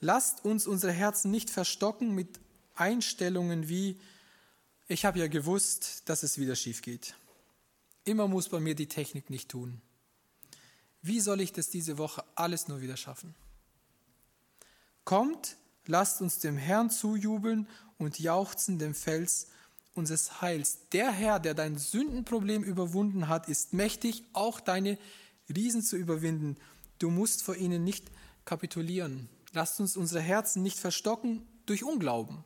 Lasst 0.00 0.44
uns 0.44 0.66
unsere 0.66 0.92
Herzen 0.92 1.30
nicht 1.30 1.50
verstocken 1.50 2.14
mit 2.14 2.40
Einstellungen 2.74 3.68
wie, 3.68 3.98
ich 4.88 5.04
habe 5.04 5.18
ja 5.18 5.28
gewusst, 5.28 6.02
dass 6.06 6.22
es 6.22 6.38
wieder 6.38 6.56
schief 6.56 6.82
geht. 6.82 7.14
Immer 8.04 8.28
muss 8.28 8.48
bei 8.48 8.60
mir 8.60 8.74
die 8.74 8.88
Technik 8.88 9.30
nicht 9.30 9.48
tun. 9.48 9.80
Wie 11.00 11.20
soll 11.20 11.40
ich 11.40 11.52
das 11.52 11.70
diese 11.70 11.96
Woche 11.96 12.24
alles 12.34 12.68
nur 12.68 12.80
wieder 12.80 12.96
schaffen? 12.96 13.34
Kommt, 15.04 15.56
lasst 15.86 16.20
uns 16.20 16.38
dem 16.38 16.56
Herrn 16.56 16.90
zujubeln 16.90 17.68
und 17.98 18.18
jauchzen 18.18 18.78
dem 18.78 18.94
Fels 18.94 19.48
unseres 19.94 20.40
Heils. 20.40 20.78
Der 20.92 21.10
Herr, 21.10 21.38
der 21.40 21.54
dein 21.54 21.78
Sündenproblem 21.78 22.62
überwunden 22.64 23.28
hat, 23.28 23.48
ist 23.48 23.72
mächtig, 23.72 24.24
auch 24.32 24.60
deine 24.60 24.98
Riesen 25.54 25.82
zu 25.82 25.96
überwinden. 25.96 26.56
Du 26.98 27.10
musst 27.10 27.42
vor 27.42 27.56
ihnen 27.56 27.84
nicht 27.84 28.10
kapitulieren. 28.44 29.28
Lasst 29.52 29.80
uns 29.80 29.96
unsere 29.96 30.20
Herzen 30.20 30.62
nicht 30.62 30.78
verstocken 30.78 31.46
durch 31.66 31.84
Unglauben. 31.84 32.44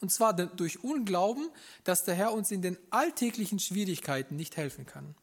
Und 0.00 0.10
zwar 0.10 0.32
durch 0.34 0.82
Unglauben, 0.82 1.50
dass 1.84 2.04
der 2.04 2.14
Herr 2.14 2.32
uns 2.32 2.50
in 2.50 2.62
den 2.62 2.78
alltäglichen 2.90 3.58
Schwierigkeiten 3.58 4.36
nicht 4.36 4.56
helfen 4.56 4.86
kann, 4.86 5.14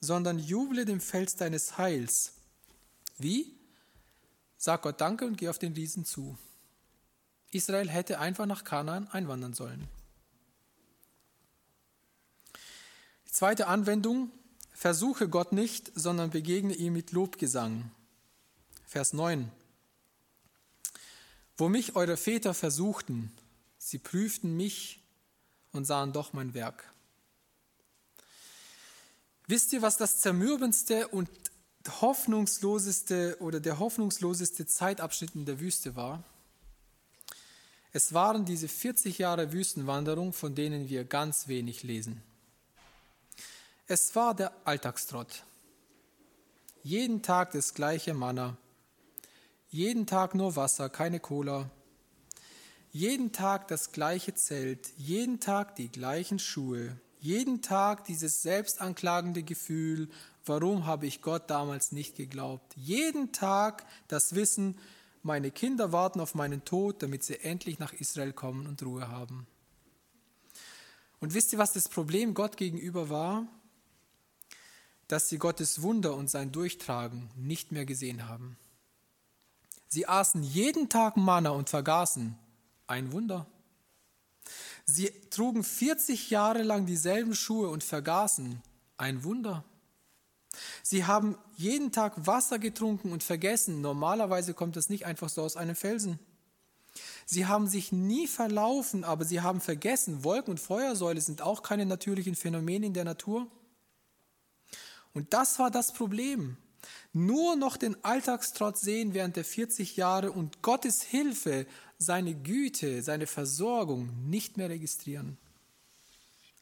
sondern 0.00 0.38
juble 0.38 0.86
dem 0.86 1.00
Fels 1.00 1.36
deines 1.36 1.76
Heils. 1.76 2.32
Wie? 3.18 3.58
Sag 4.56 4.82
Gott 4.82 5.00
Danke 5.00 5.26
und 5.26 5.36
geh 5.36 5.48
auf 5.48 5.58
den 5.58 5.74
Riesen 5.74 6.04
zu. 6.04 6.38
Israel 7.50 7.88
hätte 7.88 8.18
einfach 8.18 8.46
nach 8.46 8.64
Kanaan 8.64 9.08
einwandern 9.08 9.54
sollen. 9.54 9.88
Die 13.26 13.32
zweite 13.32 13.66
Anwendung, 13.66 14.30
versuche 14.72 15.28
Gott 15.28 15.52
nicht, 15.52 15.90
sondern 15.94 16.30
begegne 16.30 16.74
ihm 16.74 16.92
mit 16.92 17.12
Lobgesang. 17.12 17.90
Vers 18.86 19.12
9. 19.12 19.50
Wo 21.56 21.68
mich 21.68 21.96
eure 21.96 22.16
Väter 22.16 22.54
versuchten, 22.54 23.32
sie 23.78 23.98
prüften 23.98 24.56
mich 24.56 25.00
und 25.72 25.84
sahen 25.84 26.12
doch 26.12 26.32
mein 26.32 26.54
Werk. 26.54 26.92
Wisst 29.46 29.72
ihr, 29.72 29.82
was 29.82 29.96
das 29.96 30.20
zermürbendste 30.20 31.08
und 31.08 31.28
hoffnungsloseste 32.00 33.38
oder 33.40 33.60
der 33.60 33.78
hoffnungsloseste 33.78 34.66
Zeitabschnitt 34.66 35.34
in 35.34 35.46
der 35.46 35.58
Wüste 35.58 35.96
war? 35.96 36.22
Es 37.92 38.12
waren 38.12 38.44
diese 38.44 38.68
40 38.68 39.18
Jahre 39.18 39.52
Wüstenwanderung, 39.52 40.32
von 40.32 40.54
denen 40.54 40.88
wir 40.88 41.04
ganz 41.04 41.48
wenig 41.48 41.82
lesen. 41.82 42.22
Es 43.86 44.14
war 44.14 44.34
der 44.34 44.52
Alltagstrott. 44.64 45.44
Jeden 46.82 47.22
Tag 47.22 47.52
das 47.52 47.74
gleiche 47.74 48.14
Manna, 48.14 48.56
jeden 49.70 50.06
Tag 50.06 50.34
nur 50.34 50.56
Wasser, 50.56 50.88
keine 50.88 51.20
Cola. 51.20 51.70
Jeden 52.90 53.32
Tag 53.32 53.68
das 53.68 53.92
gleiche 53.92 54.34
Zelt, 54.34 54.88
jeden 54.96 55.40
Tag 55.40 55.76
die 55.76 55.90
gleichen 55.90 56.38
Schuhe, 56.38 56.96
jeden 57.20 57.60
Tag 57.60 58.04
dieses 58.04 58.40
selbstanklagende 58.40 59.42
Gefühl, 59.42 60.08
warum 60.46 60.86
habe 60.86 61.06
ich 61.06 61.20
Gott 61.20 61.50
damals 61.50 61.92
nicht 61.92 62.16
geglaubt? 62.16 62.74
Jeden 62.76 63.32
Tag 63.32 63.84
das 64.08 64.34
Wissen, 64.34 64.78
meine 65.22 65.50
Kinder 65.50 65.92
warten 65.92 66.20
auf 66.20 66.34
meinen 66.34 66.64
Tod, 66.64 67.02
damit 67.02 67.24
sie 67.24 67.40
endlich 67.40 67.78
nach 67.78 67.92
Israel 67.92 68.32
kommen 68.32 68.66
und 68.66 68.82
Ruhe 68.82 69.08
haben. 69.08 69.46
Und 71.20 71.34
wisst 71.34 71.52
ihr, 71.52 71.58
was 71.58 71.72
das 71.72 71.88
Problem 71.88 72.34
Gott 72.34 72.56
gegenüber 72.56 73.10
war? 73.10 73.46
Dass 75.08 75.28
sie 75.28 75.38
Gottes 75.38 75.82
Wunder 75.82 76.14
und 76.14 76.30
sein 76.30 76.52
Durchtragen 76.52 77.30
nicht 77.36 77.72
mehr 77.72 77.86
gesehen 77.86 78.28
haben. 78.28 78.56
Sie 79.88 80.06
aßen 80.06 80.42
jeden 80.42 80.88
Tag 80.88 81.16
Manna 81.16 81.50
und 81.50 81.70
vergaßen. 81.70 82.36
Ein 82.86 83.12
Wunder. 83.12 83.46
Sie 84.84 85.10
trugen 85.30 85.64
40 85.64 86.30
Jahre 86.30 86.62
lang 86.62 86.86
dieselben 86.86 87.34
Schuhe 87.34 87.68
und 87.68 87.82
vergaßen. 87.82 88.62
Ein 88.96 89.24
Wunder. 89.24 89.64
Sie 90.82 91.04
haben 91.04 91.36
jeden 91.56 91.92
Tag 91.92 92.26
Wasser 92.26 92.58
getrunken 92.58 93.12
und 93.12 93.22
vergessen. 93.22 93.80
Normalerweise 93.80 94.54
kommt 94.54 94.76
das 94.76 94.88
nicht 94.88 95.06
einfach 95.06 95.28
so 95.28 95.42
aus 95.42 95.56
einem 95.56 95.76
Felsen. 95.76 96.18
Sie 97.26 97.46
haben 97.46 97.68
sich 97.68 97.92
nie 97.92 98.26
verlaufen, 98.26 99.04
aber 99.04 99.24
sie 99.24 99.40
haben 99.40 99.60
vergessen, 99.60 100.24
Wolken 100.24 100.52
und 100.52 100.60
Feuersäule 100.60 101.20
sind 101.20 101.42
auch 101.42 101.62
keine 101.62 101.86
natürlichen 101.86 102.34
Phänomene 102.34 102.86
in 102.86 102.94
der 102.94 103.04
Natur. 103.04 103.46
Und 105.12 105.32
das 105.34 105.58
war 105.58 105.70
das 105.70 105.92
Problem 105.92 106.56
nur 107.12 107.56
noch 107.56 107.76
den 107.76 108.02
Alltagstrotz 108.04 108.80
sehen 108.80 109.14
während 109.14 109.36
der 109.36 109.44
40 109.44 109.96
Jahre 109.96 110.32
und 110.32 110.62
Gottes 110.62 111.02
Hilfe, 111.02 111.66
seine 111.98 112.34
Güte, 112.34 113.02
seine 113.02 113.26
Versorgung 113.26 114.10
nicht 114.28 114.56
mehr 114.56 114.68
registrieren. 114.68 115.36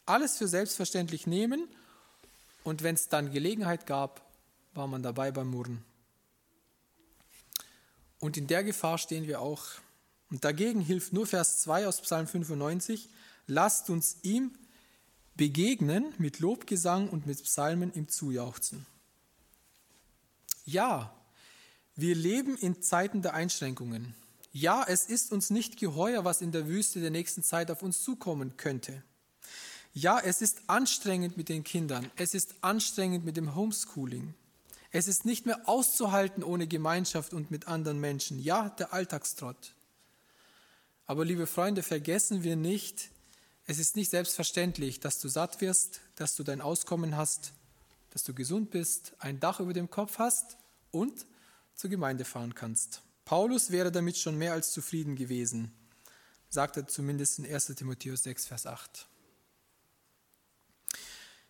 Alles 0.06 0.38
für 0.38 0.48
selbstverständlich 0.48 1.26
nehmen 1.26 1.68
und 2.66 2.82
wenn 2.82 2.96
es 2.96 3.08
dann 3.08 3.30
Gelegenheit 3.30 3.86
gab, 3.86 4.28
war 4.74 4.88
man 4.88 5.00
dabei 5.00 5.30
beim 5.30 5.48
Murren. 5.48 5.84
Und 8.18 8.36
in 8.36 8.48
der 8.48 8.64
Gefahr 8.64 8.98
stehen 8.98 9.28
wir 9.28 9.40
auch. 9.40 9.62
Und 10.30 10.44
dagegen 10.44 10.80
hilft 10.80 11.12
nur 11.12 11.28
Vers 11.28 11.60
2 11.60 11.86
aus 11.86 12.00
Psalm 12.00 12.26
95, 12.26 13.08
lasst 13.46 13.88
uns 13.88 14.16
ihm 14.22 14.50
begegnen 15.36 16.12
mit 16.18 16.40
Lobgesang 16.40 17.08
und 17.08 17.24
mit 17.24 17.40
Psalmen 17.44 17.94
ihm 17.94 18.08
zujauchzen. 18.08 18.84
Ja, 20.64 21.14
wir 21.94 22.16
leben 22.16 22.56
in 22.56 22.82
Zeiten 22.82 23.22
der 23.22 23.34
Einschränkungen. 23.34 24.16
Ja, 24.50 24.84
es 24.88 25.04
ist 25.04 25.30
uns 25.30 25.50
nicht 25.50 25.78
geheuer, 25.78 26.24
was 26.24 26.40
in 26.40 26.50
der 26.50 26.66
Wüste 26.66 27.00
der 27.00 27.10
nächsten 27.10 27.44
Zeit 27.44 27.70
auf 27.70 27.84
uns 27.84 28.02
zukommen 28.02 28.56
könnte. 28.56 29.04
Ja, 29.96 30.20
es 30.20 30.42
ist 30.42 30.60
anstrengend 30.66 31.38
mit 31.38 31.48
den 31.48 31.64
Kindern. 31.64 32.10
Es 32.16 32.34
ist 32.34 32.56
anstrengend 32.60 33.24
mit 33.24 33.38
dem 33.38 33.54
Homeschooling. 33.54 34.34
Es 34.90 35.08
ist 35.08 35.24
nicht 35.24 35.46
mehr 35.46 35.66
auszuhalten 35.66 36.44
ohne 36.44 36.66
Gemeinschaft 36.66 37.32
und 37.32 37.50
mit 37.50 37.66
anderen 37.66 37.98
Menschen. 37.98 38.38
Ja, 38.38 38.68
der 38.68 38.92
Alltagstrott. 38.92 39.74
Aber 41.06 41.24
liebe 41.24 41.46
Freunde, 41.46 41.82
vergessen 41.82 42.42
wir 42.42 42.56
nicht, 42.56 43.08
es 43.64 43.78
ist 43.78 43.96
nicht 43.96 44.10
selbstverständlich, 44.10 45.00
dass 45.00 45.18
du 45.18 45.28
satt 45.28 45.62
wirst, 45.62 46.02
dass 46.16 46.36
du 46.36 46.42
dein 46.42 46.60
Auskommen 46.60 47.16
hast, 47.16 47.54
dass 48.10 48.22
du 48.22 48.34
gesund 48.34 48.70
bist, 48.70 49.14
ein 49.18 49.40
Dach 49.40 49.60
über 49.60 49.72
dem 49.72 49.88
Kopf 49.88 50.18
hast 50.18 50.58
und 50.90 51.24
zur 51.74 51.88
Gemeinde 51.88 52.26
fahren 52.26 52.54
kannst. 52.54 53.00
Paulus 53.24 53.70
wäre 53.70 53.90
damit 53.90 54.18
schon 54.18 54.36
mehr 54.36 54.52
als 54.52 54.72
zufrieden 54.72 55.16
gewesen, 55.16 55.72
sagt 56.50 56.76
er 56.76 56.86
zumindest 56.86 57.38
in 57.38 57.46
1 57.46 57.68
Timotheus 57.76 58.24
6, 58.24 58.44
Vers 58.44 58.66
8. 58.66 59.08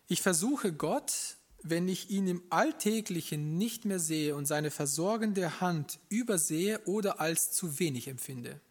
Ich 0.07 0.21
versuche 0.21 0.73
Gott, 0.73 1.37
wenn 1.63 1.87
ich 1.87 2.09
ihn 2.09 2.27
im 2.27 2.43
Alltäglichen 2.49 3.57
nicht 3.57 3.85
mehr 3.85 3.99
sehe 3.99 4.35
und 4.35 4.45
seine 4.45 4.71
versorgende 4.71 5.59
Hand 5.59 5.99
übersehe 6.09 6.79
oder 6.85 7.19
als 7.19 7.51
zu 7.51 7.79
wenig 7.79 8.07
empfinde. 8.07 8.61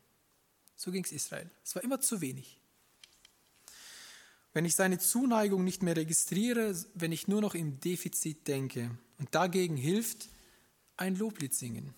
So 0.77 0.91
ging 0.91 1.05
es 1.05 1.13
Israel. 1.13 1.51
Es 1.65 1.75
war 1.75 1.85
immer 1.85 2.01
zu 2.01 2.21
wenig 2.21 2.61
wenn 4.57 4.65
ich 4.65 4.75
seine 4.75 4.97
Zuneigung 4.97 5.65
nicht 5.65 5.83
mehr 5.83 5.97
registriere, 5.97 6.75
wenn 6.95 7.13
ich 7.13 7.29
nur 7.29 7.43
noch 7.43 7.55
im 7.55 7.79
Defizit 7.79 8.49
denke. 8.49 8.91
Und 9.19 9.35
dagegen 9.35 9.77
hilft 9.77 10.31
ein 10.97 11.15
Loblied 11.15 11.53
singen. 11.53 11.93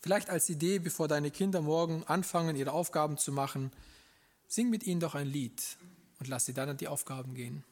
Vielleicht 0.00 0.30
als 0.30 0.48
Idee, 0.48 0.78
bevor 0.78 1.06
deine 1.06 1.30
Kinder 1.30 1.60
morgen 1.60 2.02
anfangen, 2.04 2.56
ihre 2.56 2.72
Aufgaben 2.72 3.18
zu 3.18 3.30
machen, 3.30 3.72
sing 4.48 4.70
mit 4.70 4.86
ihnen 4.86 5.00
doch 5.00 5.14
ein 5.14 5.26
Lied 5.26 5.62
und 6.18 6.28
lass 6.28 6.46
sie 6.46 6.54
dann 6.54 6.70
an 6.70 6.78
die 6.78 6.88
Aufgaben 6.88 7.34
gehen. 7.34 7.62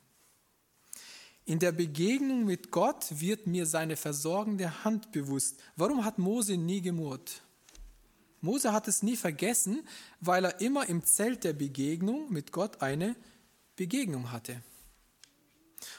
In 1.48 1.60
der 1.60 1.72
Begegnung 1.72 2.44
mit 2.44 2.70
Gott 2.70 3.06
wird 3.20 3.46
mir 3.46 3.64
seine 3.64 3.96
versorgende 3.96 4.84
Hand 4.84 5.12
bewusst. 5.12 5.56
Warum 5.76 6.04
hat 6.04 6.18
Mose 6.18 6.58
nie 6.58 6.82
gemurrt? 6.82 7.40
Mose 8.42 8.70
hat 8.74 8.86
es 8.86 9.02
nie 9.02 9.16
vergessen, 9.16 9.88
weil 10.20 10.44
er 10.44 10.60
immer 10.60 10.90
im 10.90 11.02
Zelt 11.06 11.44
der 11.44 11.54
Begegnung 11.54 12.30
mit 12.30 12.52
Gott 12.52 12.82
eine 12.82 13.16
Begegnung 13.76 14.30
hatte. 14.30 14.60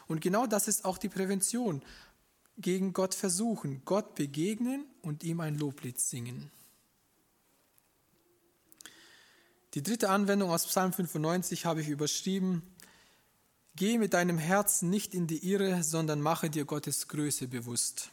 Und 0.07 0.21
genau 0.21 0.45
das 0.45 0.67
ist 0.67 0.85
auch 0.85 0.99
die 0.99 1.09
Prävention. 1.09 1.81
Gegen 2.59 2.93
Gott 2.93 3.15
versuchen, 3.15 3.81
Gott 3.85 4.13
begegnen 4.13 4.85
und 5.01 5.23
ihm 5.23 5.39
ein 5.39 5.57
Loblied 5.57 5.99
singen. 5.99 6.51
Die 9.73 9.81
dritte 9.81 10.09
Anwendung 10.09 10.51
aus 10.51 10.67
Psalm 10.67 10.93
95 10.93 11.65
habe 11.65 11.81
ich 11.81 11.89
überschrieben. 11.89 12.61
Geh 13.75 13.97
mit 13.97 14.13
deinem 14.13 14.37
Herzen 14.37 14.89
nicht 14.89 15.13
in 15.13 15.27
die 15.27 15.49
Irre, 15.49 15.83
sondern 15.83 16.21
mache 16.21 16.49
dir 16.49 16.65
Gottes 16.65 17.07
Größe 17.07 17.47
bewusst. 17.47 18.09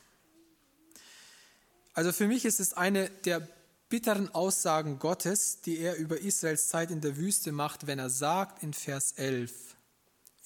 Also 1.94 2.12
für 2.12 2.26
mich 2.26 2.44
ist 2.44 2.60
es 2.60 2.74
eine 2.74 3.08
der 3.08 3.48
bitteren 3.88 4.34
Aussagen 4.34 4.98
Gottes, 4.98 5.60
die 5.62 5.78
er 5.78 5.96
über 5.96 6.20
Israels 6.20 6.68
Zeit 6.68 6.90
in 6.90 7.00
der 7.00 7.16
Wüste 7.16 7.52
macht, 7.52 7.86
wenn 7.86 7.98
er 7.98 8.10
sagt 8.10 8.62
in 8.62 8.74
Vers 8.74 9.12
11, 9.12 9.76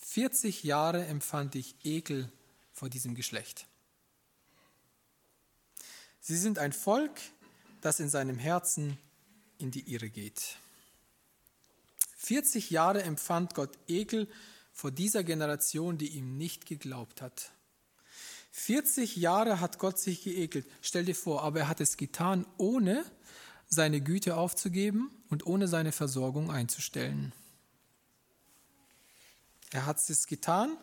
40 0.01 0.65
Jahre 0.65 1.07
empfand 1.07 1.55
ich 1.55 1.75
Ekel 1.85 2.31
vor 2.73 2.89
diesem 2.89 3.15
Geschlecht. 3.15 3.67
Sie 6.21 6.37
sind 6.37 6.59
ein 6.59 6.73
Volk, 6.73 7.21
das 7.81 8.01
in 8.01 8.09
seinem 8.09 8.39
Herzen 8.39 8.99
in 9.59 9.71
die 9.71 9.93
Irre 9.93 10.11
geht. 10.11 10.57
40 12.17 12.71
Jahre 12.71 13.03
empfand 13.03 13.55
Gott 13.55 13.79
Ekel 13.89 14.29
vor 14.81 14.91
dieser 14.91 15.25
Generation, 15.25 15.99
die 15.99 16.09
ihm 16.09 16.39
nicht 16.39 16.65
geglaubt 16.65 17.21
hat. 17.21 17.53
40 18.53 19.17
Jahre 19.17 19.61
hat 19.61 19.79
Gott 19.79 19.99
sich 19.99 20.25
geekelt. 20.25 20.67
Stell 20.81 21.05
dir 21.05 21.15
vor, 21.15 21.43
aber 21.43 21.61
er 21.61 21.69
hat 21.69 21.83
es 21.83 21.99
getan, 21.99 22.47
ohne 22.57 23.05
seine 23.69 24.01
Güte 24.01 24.37
aufzugeben 24.37 25.11
und 25.29 25.45
ohne 25.45 25.69
seine 25.69 25.93
Versorgung 25.93 26.51
einzustellen. 26.51 27.35
Er 29.71 29.85
hat 29.85 29.99
es 30.09 30.27
getan 30.27 30.79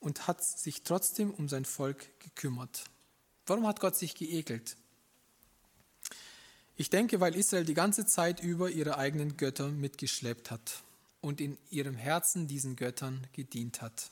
und 0.00 0.26
hat 0.26 0.42
sich 0.42 0.82
trotzdem 0.82 1.30
um 1.30 1.48
sein 1.48 1.64
Volk 1.64 2.08
gekümmert. 2.18 2.86
Warum 3.46 3.68
hat 3.68 3.78
Gott 3.78 3.94
sich 3.94 4.16
geekelt? 4.16 4.76
Ich 6.74 6.90
denke, 6.90 7.20
weil 7.20 7.36
Israel 7.36 7.64
die 7.64 7.74
ganze 7.74 8.04
Zeit 8.04 8.40
über 8.40 8.68
ihre 8.68 8.98
eigenen 8.98 9.36
Götter 9.36 9.68
mitgeschleppt 9.68 10.50
hat 10.50 10.82
und 11.20 11.40
in 11.40 11.58
ihrem 11.70 11.96
Herzen 11.96 12.46
diesen 12.46 12.76
Göttern 12.76 13.26
gedient 13.32 13.82
hat. 13.82 14.10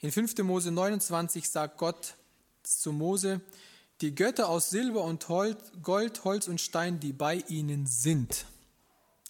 In 0.00 0.12
5. 0.12 0.38
Mose 0.38 0.70
29 0.70 1.48
sagt 1.48 1.76
Gott 1.76 2.14
zu 2.62 2.92
Mose, 2.92 3.40
die 4.00 4.14
Götter 4.14 4.48
aus 4.48 4.70
Silber 4.70 5.04
und 5.04 5.26
Gold, 5.26 6.24
Holz 6.24 6.48
und 6.48 6.60
Stein, 6.60 7.00
die 7.00 7.12
bei 7.12 7.44
ihnen 7.48 7.86
sind, 7.86 8.46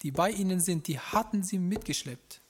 die 0.01 0.11
bei 0.11 0.31
ihnen 0.31 0.61
sind, 0.61 0.87
die 0.87 0.99
hatten 0.99 1.43
sie 1.43 1.59
mitgeschleppt. 1.59 2.41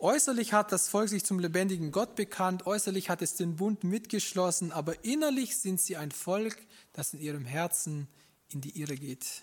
Äußerlich 0.00 0.54
hat 0.54 0.72
das 0.72 0.88
Volk 0.88 1.10
sich 1.10 1.24
zum 1.24 1.38
lebendigen 1.38 1.92
Gott 1.92 2.16
bekannt, 2.16 2.66
äußerlich 2.66 3.10
hat 3.10 3.20
es 3.22 3.34
den 3.34 3.56
Bund 3.56 3.84
mitgeschlossen, 3.84 4.72
aber 4.72 5.04
innerlich 5.04 5.58
sind 5.58 5.78
sie 5.78 5.96
ein 5.96 6.10
Volk, 6.10 6.56
das 6.94 7.12
in 7.12 7.20
ihrem 7.20 7.44
Herzen 7.44 8.08
in 8.48 8.60
die 8.62 8.80
Irre 8.80 8.96
geht. 8.96 9.42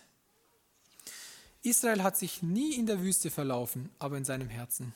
Israel 1.68 2.04
hat 2.04 2.18
sich 2.18 2.42
nie 2.42 2.76
in 2.76 2.86
der 2.86 3.02
Wüste 3.02 3.30
verlaufen, 3.30 3.90
aber 4.00 4.18
in 4.18 4.26
seinem 4.26 4.50
Herzen. 4.50 4.94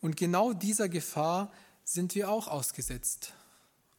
Und 0.00 0.16
genau 0.16 0.52
dieser 0.52 0.88
Gefahr 0.88 1.52
sind 1.84 2.14
wir 2.14 2.30
auch 2.30 2.48
ausgesetzt. 2.48 3.32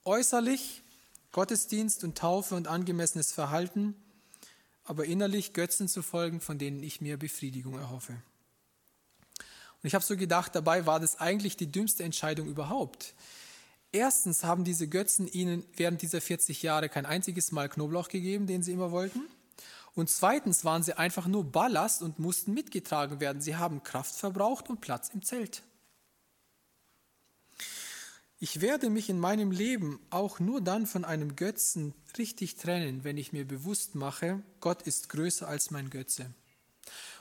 Äußerlich 0.04 0.84
Gottesdienst 1.32 2.04
und 2.04 2.18
Taufe 2.18 2.56
und 2.56 2.68
angemessenes 2.68 3.32
Verhalten, 3.32 3.96
aber 4.84 5.06
innerlich 5.06 5.54
Götzen 5.54 5.88
zu 5.88 6.02
folgen, 6.02 6.42
von 6.42 6.58
denen 6.58 6.82
ich 6.82 7.02
mir 7.02 7.18
Befriedigung 7.18 7.78
erhoffe. 7.78 8.14
Und 8.14 9.84
ich 9.84 9.94
habe 9.94 10.04
so 10.04 10.18
gedacht, 10.18 10.56
dabei 10.56 10.86
war 10.86 11.00
das 11.00 11.18
eigentlich 11.18 11.56
die 11.56 11.72
dümmste 11.72 12.04
Entscheidung 12.04 12.48
überhaupt. 12.48 13.14
Erstens 13.92 14.44
haben 14.44 14.64
diese 14.64 14.88
Götzen 14.88 15.28
ihnen 15.28 15.64
während 15.76 16.02
dieser 16.02 16.22
40 16.22 16.64
Jahre 16.64 16.90
kein 16.90 17.06
einziges 17.06 17.52
Mal 17.52 17.70
Knoblauch 17.70 18.10
gegeben, 18.10 18.48
den 18.48 18.64
sie 18.64 18.74
immer 18.74 18.92
wollten. 18.92 19.22
Und 19.98 20.12
zweitens 20.12 20.64
waren 20.64 20.84
sie 20.84 20.96
einfach 20.96 21.26
nur 21.26 21.44
Ballast 21.44 22.04
und 22.04 22.20
mussten 22.20 22.54
mitgetragen 22.54 23.20
werden. 23.20 23.42
Sie 23.42 23.56
haben 23.56 23.82
Kraft 23.82 24.14
verbraucht 24.14 24.70
und 24.70 24.80
Platz 24.80 25.10
im 25.12 25.24
Zelt. 25.24 25.64
Ich 28.40 28.62
werde 28.62 28.92
mich 28.92 29.10
in 29.10 29.20
meinem 29.20 29.50
Leben 29.50 30.00
auch 30.12 30.40
nur 30.40 30.62
dann 30.62 30.86
von 30.86 31.04
einem 31.04 31.36
Götzen 31.36 31.96
richtig 32.16 32.58
trennen, 32.58 33.04
wenn 33.04 33.18
ich 33.18 33.34
mir 33.34 33.48
bewusst 33.48 33.96
mache, 33.96 34.44
Gott 34.60 34.84
ist 34.84 35.10
größer 35.10 35.48
als 35.48 35.72
mein 35.72 35.90
Götze. 35.90 36.32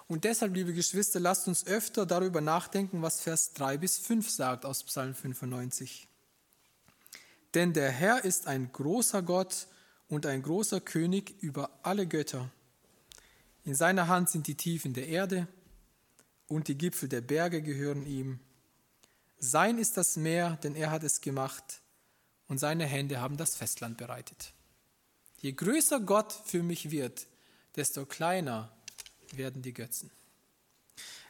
Und 0.07 0.25
deshalb, 0.25 0.55
liebe 0.55 0.75
Geschwister, 0.75 1.19
lasst 1.19 1.49
uns 1.49 1.67
öfter 1.67 2.05
darüber 2.05 2.43
nachdenken, 2.43 3.01
was 3.01 3.23
Vers 3.23 3.55
3 3.55 3.79
bis 3.79 3.97
5 3.97 4.29
sagt 4.29 4.67
aus 4.67 4.85
Psalm 4.85 5.15
95. 5.15 6.09
Denn 7.55 7.73
der 7.73 7.91
Herr 7.91 8.23
ist 8.23 8.47
ein 8.47 8.71
großer 8.71 9.23
Gott 9.23 9.67
und 10.09 10.27
ein 10.27 10.43
großer 10.43 10.83
König 10.83 11.43
über 11.43 11.71
alle 11.83 12.07
Götter. 12.07 12.51
In 13.67 13.75
seiner 13.75 14.07
Hand 14.07 14.31
sind 14.31 14.47
die 14.47 14.55
Tiefen 14.55 14.95
der 14.95 15.09
Erde 15.09 15.49
und 16.47 16.69
die 16.69 16.79
Gipfel 16.79 17.09
der 17.09 17.21
Berge 17.21 17.63
gehören 17.63 18.07
ihm. 18.07 18.39
Sein 19.39 19.79
ist 19.79 19.97
das 19.97 20.17
Meer, 20.17 20.57
denn 20.63 20.77
er 20.77 20.93
hat 20.93 21.03
es 21.03 21.21
gemacht 21.21 21.83
und 22.47 22.59
seine 22.59 22.87
Hände 22.87 23.21
haben 23.21 23.37
das 23.37 23.57
Festland 23.57 23.99
bereitet. 23.99 24.53
Je 25.41 25.51
größer 25.51 25.99
Gott 25.99 26.33
für 26.33 26.63
mich 26.63 26.93
wird, 26.93 27.27
desto 27.75 28.07
kleiner 28.07 28.71
werden 29.33 29.63
die 29.63 29.75
Götzen. 29.75 30.13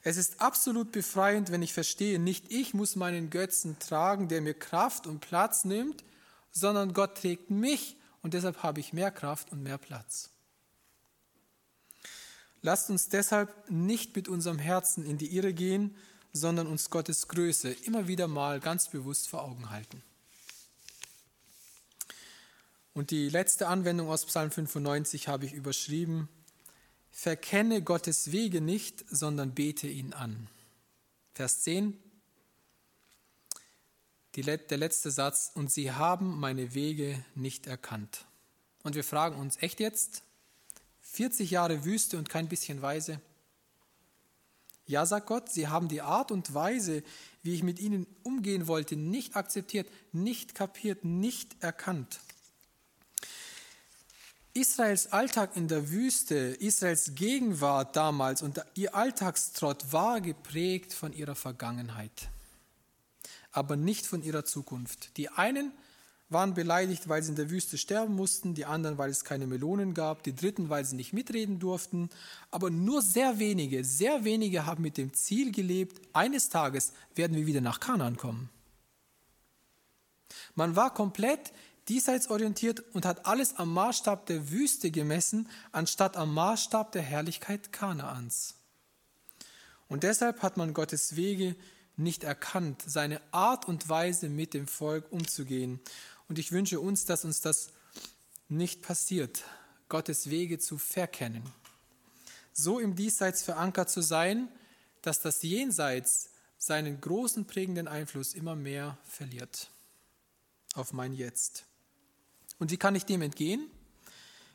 Es 0.02 0.18
ist 0.18 0.42
absolut 0.42 0.92
befreiend, 0.92 1.50
wenn 1.50 1.62
ich 1.62 1.72
verstehe, 1.72 2.18
nicht 2.18 2.52
ich 2.52 2.74
muss 2.74 2.96
meinen 2.96 3.30
Götzen 3.30 3.78
tragen, 3.78 4.28
der 4.28 4.42
mir 4.42 4.54
Kraft 4.54 5.06
und 5.06 5.20
Platz 5.20 5.64
nimmt, 5.64 6.04
sondern 6.50 6.92
Gott 6.92 7.16
trägt 7.16 7.48
mich 7.48 7.96
und 8.20 8.34
deshalb 8.34 8.62
habe 8.62 8.80
ich 8.80 8.92
mehr 8.92 9.10
Kraft 9.10 9.52
und 9.52 9.62
mehr 9.62 9.78
Platz. 9.78 10.35
Lasst 12.62 12.90
uns 12.90 13.08
deshalb 13.08 13.70
nicht 13.70 14.16
mit 14.16 14.28
unserem 14.28 14.58
Herzen 14.58 15.04
in 15.04 15.18
die 15.18 15.36
Irre 15.36 15.52
gehen, 15.52 15.94
sondern 16.32 16.66
uns 16.66 16.90
Gottes 16.90 17.28
Größe 17.28 17.70
immer 17.84 18.08
wieder 18.08 18.28
mal 18.28 18.60
ganz 18.60 18.88
bewusst 18.88 19.28
vor 19.28 19.42
Augen 19.42 19.70
halten. 19.70 20.02
Und 22.94 23.10
die 23.10 23.28
letzte 23.28 23.68
Anwendung 23.68 24.08
aus 24.08 24.24
Psalm 24.24 24.50
95 24.50 25.28
habe 25.28 25.44
ich 25.44 25.52
überschrieben, 25.52 26.28
Verkenne 27.18 27.80
Gottes 27.80 28.30
Wege 28.30 28.60
nicht, 28.60 29.02
sondern 29.08 29.54
bete 29.54 29.86
ihn 29.88 30.12
an. 30.12 30.48
Vers 31.32 31.62
10, 31.62 31.98
die, 34.34 34.42
der 34.42 34.76
letzte 34.76 35.10
Satz, 35.10 35.50
und 35.54 35.72
sie 35.72 35.92
haben 35.92 36.38
meine 36.38 36.74
Wege 36.74 37.24
nicht 37.34 37.66
erkannt. 37.66 38.26
Und 38.82 38.96
wir 38.96 39.04
fragen 39.04 39.36
uns, 39.36 39.56
echt 39.62 39.80
jetzt? 39.80 40.24
40 41.16 41.50
Jahre 41.50 41.86
Wüste 41.86 42.18
und 42.18 42.28
kein 42.28 42.46
bisschen 42.46 42.82
Weise? 42.82 43.22
Ja, 44.86 45.06
sagt 45.06 45.26
Gott, 45.26 45.50
sie 45.50 45.66
haben 45.66 45.88
die 45.88 46.02
Art 46.02 46.30
und 46.30 46.52
Weise, 46.52 47.02
wie 47.42 47.54
ich 47.54 47.62
mit 47.62 47.78
ihnen 47.78 48.06
umgehen 48.22 48.66
wollte, 48.66 48.96
nicht 48.96 49.34
akzeptiert, 49.34 49.88
nicht 50.12 50.54
kapiert, 50.54 51.06
nicht 51.06 51.56
erkannt. 51.60 52.20
Israels 54.52 55.10
Alltag 55.10 55.56
in 55.56 55.68
der 55.68 55.90
Wüste, 55.90 56.34
Israels 56.34 57.12
Gegenwart 57.14 57.96
damals 57.96 58.42
und 58.42 58.62
ihr 58.74 58.94
Alltagstrott 58.94 59.92
war 59.92 60.20
geprägt 60.20 60.92
von 60.92 61.14
ihrer 61.14 61.34
Vergangenheit, 61.34 62.28
aber 63.52 63.76
nicht 63.76 64.04
von 64.04 64.22
ihrer 64.22 64.44
Zukunft. 64.44 65.16
Die 65.16 65.30
einen 65.30 65.72
waren 66.28 66.54
beleidigt, 66.54 67.08
weil 67.08 67.22
sie 67.22 67.30
in 67.30 67.36
der 67.36 67.50
Wüste 67.50 67.78
sterben 67.78 68.14
mussten, 68.14 68.54
die 68.54 68.64
anderen, 68.64 68.98
weil 68.98 69.10
es 69.10 69.24
keine 69.24 69.46
Melonen 69.46 69.94
gab, 69.94 70.22
die 70.24 70.34
dritten, 70.34 70.68
weil 70.68 70.84
sie 70.84 70.96
nicht 70.96 71.12
mitreden 71.12 71.58
durften, 71.58 72.10
aber 72.50 72.70
nur 72.70 73.00
sehr 73.00 73.38
wenige, 73.38 73.84
sehr 73.84 74.24
wenige 74.24 74.66
haben 74.66 74.82
mit 74.82 74.96
dem 74.96 75.14
Ziel 75.14 75.52
gelebt, 75.52 76.00
eines 76.12 76.48
Tages 76.48 76.92
werden 77.14 77.36
wir 77.36 77.46
wieder 77.46 77.60
nach 77.60 77.78
Kanaan 77.78 78.16
kommen. 78.16 78.50
Man 80.54 80.74
war 80.74 80.92
komplett 80.92 81.52
diesseits 81.88 82.28
orientiert 82.30 82.82
und 82.94 83.06
hat 83.06 83.26
alles 83.26 83.56
am 83.56 83.72
Maßstab 83.72 84.26
der 84.26 84.50
Wüste 84.50 84.90
gemessen, 84.90 85.48
anstatt 85.70 86.16
am 86.16 86.34
Maßstab 86.34 86.90
der 86.92 87.02
Herrlichkeit 87.02 87.72
Kanaans. 87.72 88.54
Und 89.88 90.02
deshalb 90.02 90.42
hat 90.42 90.56
man 90.56 90.74
Gottes 90.74 91.14
Wege 91.14 91.54
nicht 91.96 92.24
erkannt, 92.24 92.82
seine 92.84 93.20
Art 93.32 93.68
und 93.68 93.88
Weise 93.88 94.28
mit 94.28 94.52
dem 94.52 94.66
Volk 94.66 95.10
umzugehen. 95.10 95.80
Und 96.28 96.38
ich 96.38 96.52
wünsche 96.52 96.80
uns, 96.80 97.04
dass 97.04 97.24
uns 97.24 97.40
das 97.40 97.70
nicht 98.48 98.82
passiert, 98.82 99.44
Gottes 99.88 100.30
Wege 100.30 100.58
zu 100.58 100.78
verkennen. 100.78 101.42
So 102.52 102.80
im 102.80 102.96
Diesseits 102.96 103.42
verankert 103.42 103.90
zu 103.90 104.00
sein, 104.00 104.48
dass 105.02 105.20
das 105.20 105.42
Jenseits 105.42 106.30
seinen 106.58 107.00
großen 107.00 107.46
prägenden 107.46 107.86
Einfluss 107.86 108.34
immer 108.34 108.56
mehr 108.56 108.98
verliert 109.04 109.70
auf 110.74 110.92
mein 110.92 111.12
Jetzt. 111.12 111.64
Und 112.58 112.70
wie 112.70 112.76
kann 112.76 112.94
ich 112.94 113.04
dem 113.04 113.22
entgehen? 113.22 113.70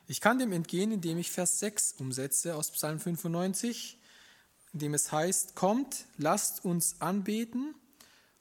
Ich 0.08 0.20
kann 0.20 0.38
dem 0.38 0.52
entgehen, 0.52 0.92
indem 0.92 1.18
ich 1.18 1.30
Vers 1.30 1.60
6 1.60 1.94
umsetze 1.98 2.56
aus 2.56 2.70
Psalm 2.72 3.00
95, 3.00 3.98
in 4.72 4.78
dem 4.78 4.94
es 4.94 5.12
heißt, 5.12 5.54
kommt, 5.54 6.06
lasst 6.18 6.64
uns 6.64 7.00
anbeten 7.00 7.74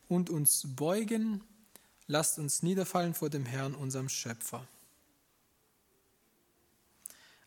und 0.08 0.30
uns 0.30 0.64
beugen, 0.76 1.44
lasst 2.12 2.38
uns 2.38 2.62
niederfallen 2.62 3.14
vor 3.14 3.30
dem 3.30 3.46
Herrn, 3.46 3.74
unserem 3.74 4.10
Schöpfer. 4.10 4.68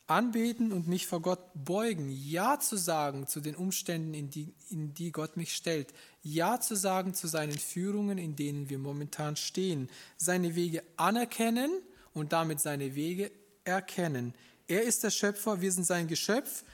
Anbeten 0.06 0.72
und 0.72 0.86
mich 0.86 1.06
vor 1.06 1.22
Gott 1.22 1.40
beugen, 1.54 2.10
Ja 2.10 2.58
zu 2.58 2.76
sagen 2.76 3.26
zu 3.26 3.40
den 3.40 3.56
Umständen, 3.56 4.12
in 4.12 4.28
die, 4.28 4.52
in 4.68 4.92
die 4.92 5.12
Gott 5.12 5.36
mich 5.36 5.54
stellt, 5.54 5.94
Ja 6.22 6.60
zu 6.60 6.76
sagen 6.76 7.14
zu 7.14 7.26
seinen 7.26 7.58
Führungen, 7.58 8.18
in 8.18 8.36
denen 8.36 8.68
wir 8.68 8.78
momentan 8.78 9.36
stehen, 9.36 9.88
seine 10.16 10.54
Wege 10.54 10.82
anerkennen 10.96 11.70
und 12.12 12.32
damit 12.32 12.60
seine 12.60 12.94
Wege 12.94 13.30
erkennen. 13.64 14.34
Er 14.66 14.82
ist 14.82 15.04
der 15.04 15.10
Schöpfer, 15.10 15.60
wir 15.60 15.72
sind 15.72 15.84
sein 15.84 16.08
Geschöpf. 16.08 16.64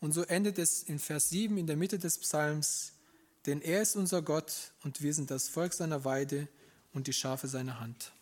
Und 0.00 0.12
so 0.12 0.22
endet 0.22 0.58
es 0.58 0.84
in 0.84 1.00
Vers 1.00 1.30
7 1.30 1.56
in 1.58 1.66
der 1.66 1.76
Mitte 1.76 1.98
des 1.98 2.18
Psalms, 2.18 2.92
denn 3.46 3.60
er 3.60 3.82
ist 3.82 3.96
unser 3.96 4.22
Gott 4.22 4.72
und 4.84 5.02
wir 5.02 5.12
sind 5.12 5.32
das 5.32 5.48
Volk 5.48 5.72
seiner 5.72 6.04
Weide 6.04 6.46
und 6.92 7.06
die 7.06 7.12
Schafe 7.12 7.48
seiner 7.48 7.80
Hand. 7.80 8.12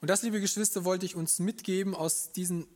Und 0.00 0.08
das, 0.08 0.22
liebe 0.22 0.40
Geschwister, 0.40 0.84
wollte 0.84 1.06
ich 1.06 1.14
uns 1.14 1.38
mitgeben 1.38 1.94
aus 1.94 2.32
diesen 2.32 2.66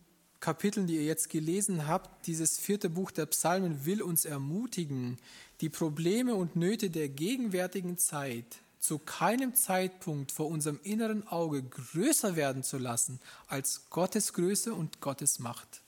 Kapiteln, 0.40 0.86
die 0.86 0.96
ihr 0.96 1.04
jetzt 1.04 1.30
gelesen 1.30 1.86
habt. 1.86 2.26
Dieses 2.26 2.58
vierte 2.58 2.90
Buch 2.90 3.10
der 3.10 3.26
Psalmen 3.26 3.86
will 3.86 4.02
uns 4.02 4.26
ermutigen, 4.26 5.18
die 5.62 5.70
Probleme 5.70 6.34
und 6.34 6.54
Nöte 6.54 6.90
der 6.90 7.08
gegenwärtigen 7.08 7.96
Zeit 7.96 8.58
zu 8.78 8.98
keinem 8.98 9.54
Zeitpunkt 9.54 10.30
vor 10.30 10.48
unserem 10.48 10.78
inneren 10.82 11.26
Auge 11.26 11.62
größer 11.62 12.36
werden 12.36 12.62
zu 12.62 12.76
lassen 12.76 13.18
als 13.46 13.88
Gottes 13.88 14.34
Größe 14.34 14.74
und 14.74 15.00
Gottes 15.00 15.38
Macht. 15.38 15.80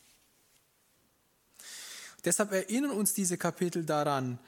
Deshalb 2.24 2.52
erinnern 2.52 2.92
uns 2.92 3.12
diese 3.12 3.36
Kapitel 3.36 3.84
daran, 3.84 4.38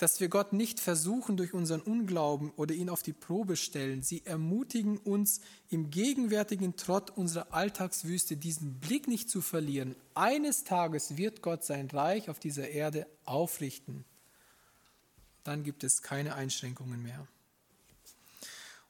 dass 0.00 0.18
wir 0.18 0.30
Gott 0.30 0.54
nicht 0.54 0.80
versuchen 0.80 1.36
durch 1.36 1.52
unseren 1.52 1.82
Unglauben 1.82 2.52
oder 2.56 2.74
ihn 2.74 2.88
auf 2.88 3.02
die 3.02 3.12
Probe 3.12 3.54
stellen. 3.56 4.02
Sie 4.02 4.24
ermutigen 4.24 4.96
uns 4.96 5.42
im 5.68 5.90
gegenwärtigen 5.90 6.74
Trott 6.76 7.10
unserer 7.10 7.52
Alltagswüste 7.52 8.38
diesen 8.38 8.80
Blick 8.80 9.08
nicht 9.08 9.28
zu 9.28 9.42
verlieren. 9.42 9.94
Eines 10.14 10.64
Tages 10.64 11.18
wird 11.18 11.42
Gott 11.42 11.64
sein 11.66 11.90
Reich 11.90 12.30
auf 12.30 12.38
dieser 12.38 12.70
Erde 12.70 13.06
aufrichten. 13.26 14.06
Dann 15.44 15.64
gibt 15.64 15.84
es 15.84 16.00
keine 16.00 16.34
Einschränkungen 16.34 17.02
mehr. 17.02 17.26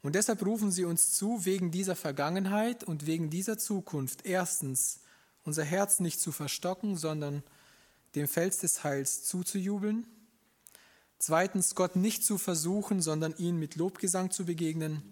Und 0.02 0.14
deshalb 0.14 0.46
rufen 0.46 0.70
sie 0.70 0.84
uns 0.84 1.12
zu, 1.12 1.44
wegen 1.44 1.72
dieser 1.72 1.96
Vergangenheit 1.96 2.84
und 2.84 3.06
wegen 3.06 3.30
dieser 3.30 3.58
Zukunft, 3.58 4.26
erstens 4.26 5.00
unser 5.44 5.64
Herz 5.64 5.98
nicht 5.98 6.20
zu 6.20 6.30
verstocken, 6.30 6.96
sondern 6.96 7.42
dem 8.14 8.28
Fels 8.28 8.58
des 8.58 8.84
Heils 8.84 9.24
zuzujubeln 9.24 10.06
Zweitens, 11.20 11.74
Gott 11.74 11.96
nicht 11.96 12.24
zu 12.24 12.38
versuchen, 12.38 13.02
sondern 13.02 13.36
ihn 13.36 13.58
mit 13.58 13.76
Lobgesang 13.76 14.30
zu 14.30 14.46
begegnen. 14.46 15.02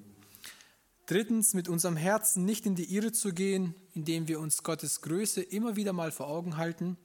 Drittens, 1.04 1.52
mit 1.52 1.68
unserem 1.68 1.96
Herzen 1.96 2.46
nicht 2.46 2.64
in 2.64 2.74
die 2.74 2.94
Irre 2.94 3.12
zu 3.12 3.34
gehen, 3.34 3.74
indem 3.92 4.26
wir 4.26 4.40
uns 4.40 4.62
Gottes 4.62 5.02
Größe 5.02 5.42
immer 5.42 5.76
wieder 5.76 5.92
mal 5.92 6.10
vor 6.10 6.28
Augen 6.28 6.56
halten. 6.56 6.96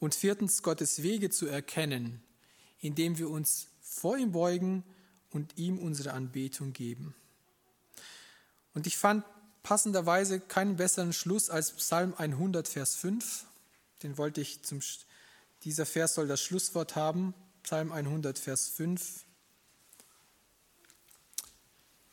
Und 0.00 0.16
viertens, 0.16 0.64
Gottes 0.64 1.04
Wege 1.04 1.30
zu 1.30 1.46
erkennen, 1.46 2.20
indem 2.80 3.18
wir 3.18 3.30
uns 3.30 3.68
vor 3.80 4.18
ihm 4.18 4.32
beugen 4.32 4.82
und 5.30 5.56
ihm 5.56 5.78
unsere 5.78 6.12
Anbetung 6.12 6.72
geben. 6.72 7.14
Und 8.74 8.88
ich 8.88 8.96
fand 8.96 9.24
passenderweise 9.62 10.40
keinen 10.40 10.74
besseren 10.74 11.12
Schluss 11.12 11.50
als 11.50 11.70
Psalm 11.70 12.14
100, 12.14 12.66
Vers 12.66 12.96
5. 12.96 13.46
Den 14.02 14.18
wollte 14.18 14.40
ich 14.40 14.64
zum, 14.64 14.80
dieser 15.62 15.86
Vers 15.86 16.14
soll 16.14 16.26
das 16.26 16.42
Schlusswort 16.42 16.96
haben. 16.96 17.32
Psalm 17.66 17.90
100, 17.90 18.38
Vers 18.38 18.68
5. 18.68 19.24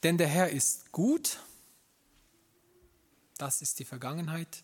Denn 0.01 0.17
der 0.17 0.27
Herr 0.27 0.49
ist 0.49 0.91
gut, 0.91 1.37
das 3.37 3.61
ist 3.61 3.77
die 3.77 3.85
Vergangenheit. 3.85 4.63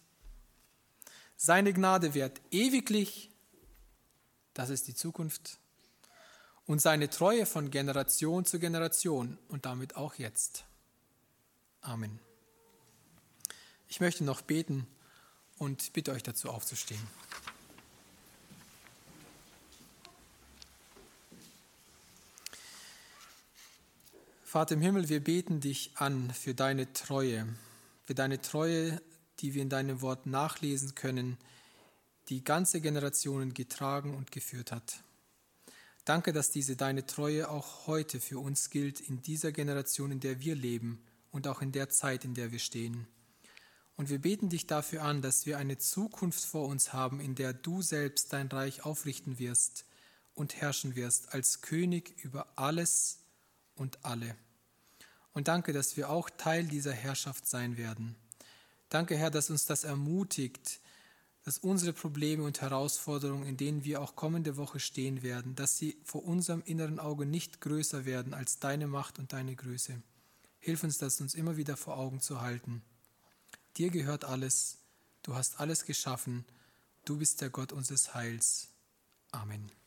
Seine 1.37 1.73
Gnade 1.73 2.15
währt 2.15 2.41
ewiglich, 2.49 3.29
das 4.55 4.71
ist 4.71 4.87
die 4.87 4.95
Zukunft. 4.95 5.59
Und 6.65 6.81
seine 6.81 7.07
Treue 7.07 7.45
von 7.45 7.69
Generation 7.69 8.45
zu 8.45 8.57
Generation 8.57 9.37
und 9.47 9.67
damit 9.67 9.95
auch 9.95 10.15
jetzt. 10.15 10.65
Amen. 11.81 12.19
Ich 13.87 13.99
möchte 13.99 14.23
noch 14.23 14.41
beten 14.41 14.87
und 15.59 15.93
bitte 15.93 16.11
euch 16.13 16.23
dazu 16.23 16.49
aufzustehen. 16.49 17.07
Vater 24.49 24.73
im 24.73 24.81
Himmel, 24.81 25.09
wir 25.09 25.23
beten 25.23 25.59
dich 25.59 25.91
an 25.93 26.31
für 26.31 26.55
deine 26.55 26.91
Treue, 26.91 27.47
für 28.01 28.15
deine 28.15 28.41
Treue, 28.41 28.99
die 29.41 29.53
wir 29.53 29.61
in 29.61 29.69
deinem 29.69 30.01
Wort 30.01 30.25
nachlesen 30.25 30.95
können, 30.95 31.37
die 32.29 32.43
ganze 32.43 32.81
Generationen 32.81 33.53
getragen 33.53 34.15
und 34.15 34.31
geführt 34.31 34.71
hat. 34.71 35.03
Danke, 36.03 36.33
dass 36.33 36.49
diese 36.49 36.75
deine 36.75 37.05
Treue 37.05 37.47
auch 37.47 37.85
heute 37.85 38.19
für 38.19 38.39
uns 38.39 38.71
gilt, 38.71 38.99
in 39.01 39.21
dieser 39.21 39.51
Generation, 39.51 40.11
in 40.11 40.19
der 40.19 40.39
wir 40.39 40.55
leben 40.55 40.99
und 41.29 41.47
auch 41.47 41.61
in 41.61 41.71
der 41.71 41.89
Zeit, 41.89 42.25
in 42.25 42.33
der 42.33 42.51
wir 42.51 42.57
stehen. 42.57 43.05
Und 43.97 44.09
wir 44.09 44.17
beten 44.17 44.49
dich 44.49 44.65
dafür 44.65 45.03
an, 45.03 45.21
dass 45.21 45.45
wir 45.45 45.59
eine 45.59 45.77
Zukunft 45.77 46.43
vor 46.43 46.65
uns 46.67 46.91
haben, 46.91 47.19
in 47.19 47.35
der 47.35 47.53
du 47.53 47.83
selbst 47.83 48.33
dein 48.33 48.47
Reich 48.47 48.83
aufrichten 48.83 49.37
wirst 49.37 49.85
und 50.33 50.55
herrschen 50.55 50.95
wirst 50.95 51.35
als 51.35 51.61
König 51.61 52.15
über 52.23 52.47
alles, 52.55 53.19
und 53.80 54.03
alle. 54.05 54.36
Und 55.34 55.47
danke, 55.47 55.73
dass 55.73 55.97
wir 55.97 56.09
auch 56.09 56.30
Teil 56.30 56.65
dieser 56.65 56.93
Herrschaft 56.93 57.47
sein 57.47 57.77
werden. 57.77 58.15
Danke, 58.89 59.17
Herr, 59.17 59.32
dass 59.32 59.49
uns 59.49 59.65
das 59.65 59.84
ermutigt, 59.84 60.82
dass 61.43 61.57
unsere 61.59 61.93
Probleme 61.93 62.43
und 62.43 62.61
Herausforderungen, 62.61 63.45
in 63.45 63.57
denen 63.57 63.84
wir 63.84 64.01
auch 64.01 64.15
kommende 64.15 64.57
Woche 64.57 64.80
stehen 64.80 65.23
werden, 65.23 65.55
dass 65.55 65.77
sie 65.77 65.97
vor 66.03 66.23
unserem 66.23 66.61
inneren 66.63 66.99
Auge 66.99 67.25
nicht 67.25 67.61
größer 67.61 68.05
werden 68.05 68.34
als 68.34 68.59
deine 68.59 68.88
Macht 68.88 69.19
und 69.19 69.34
deine 69.34 69.55
Größe. 69.55 70.01
Hilf 70.59 70.84
uns, 70.84 70.97
das 70.97 71.21
uns 71.21 71.36
immer 71.36 71.55
wieder 71.55 71.77
vor 71.77 71.97
Augen 71.97 72.19
zu 72.19 72.41
halten. 72.41 72.82
Dir 73.77 73.89
gehört 73.89 74.25
alles, 74.25 74.77
du 75.23 75.36
hast 75.36 75.59
alles 75.59 75.86
geschaffen, 75.86 76.45
du 77.05 77.17
bist 77.17 77.39
der 77.41 77.49
Gott 77.49 77.71
unseres 77.71 78.13
Heils. 78.13 78.67
Amen. 79.32 79.78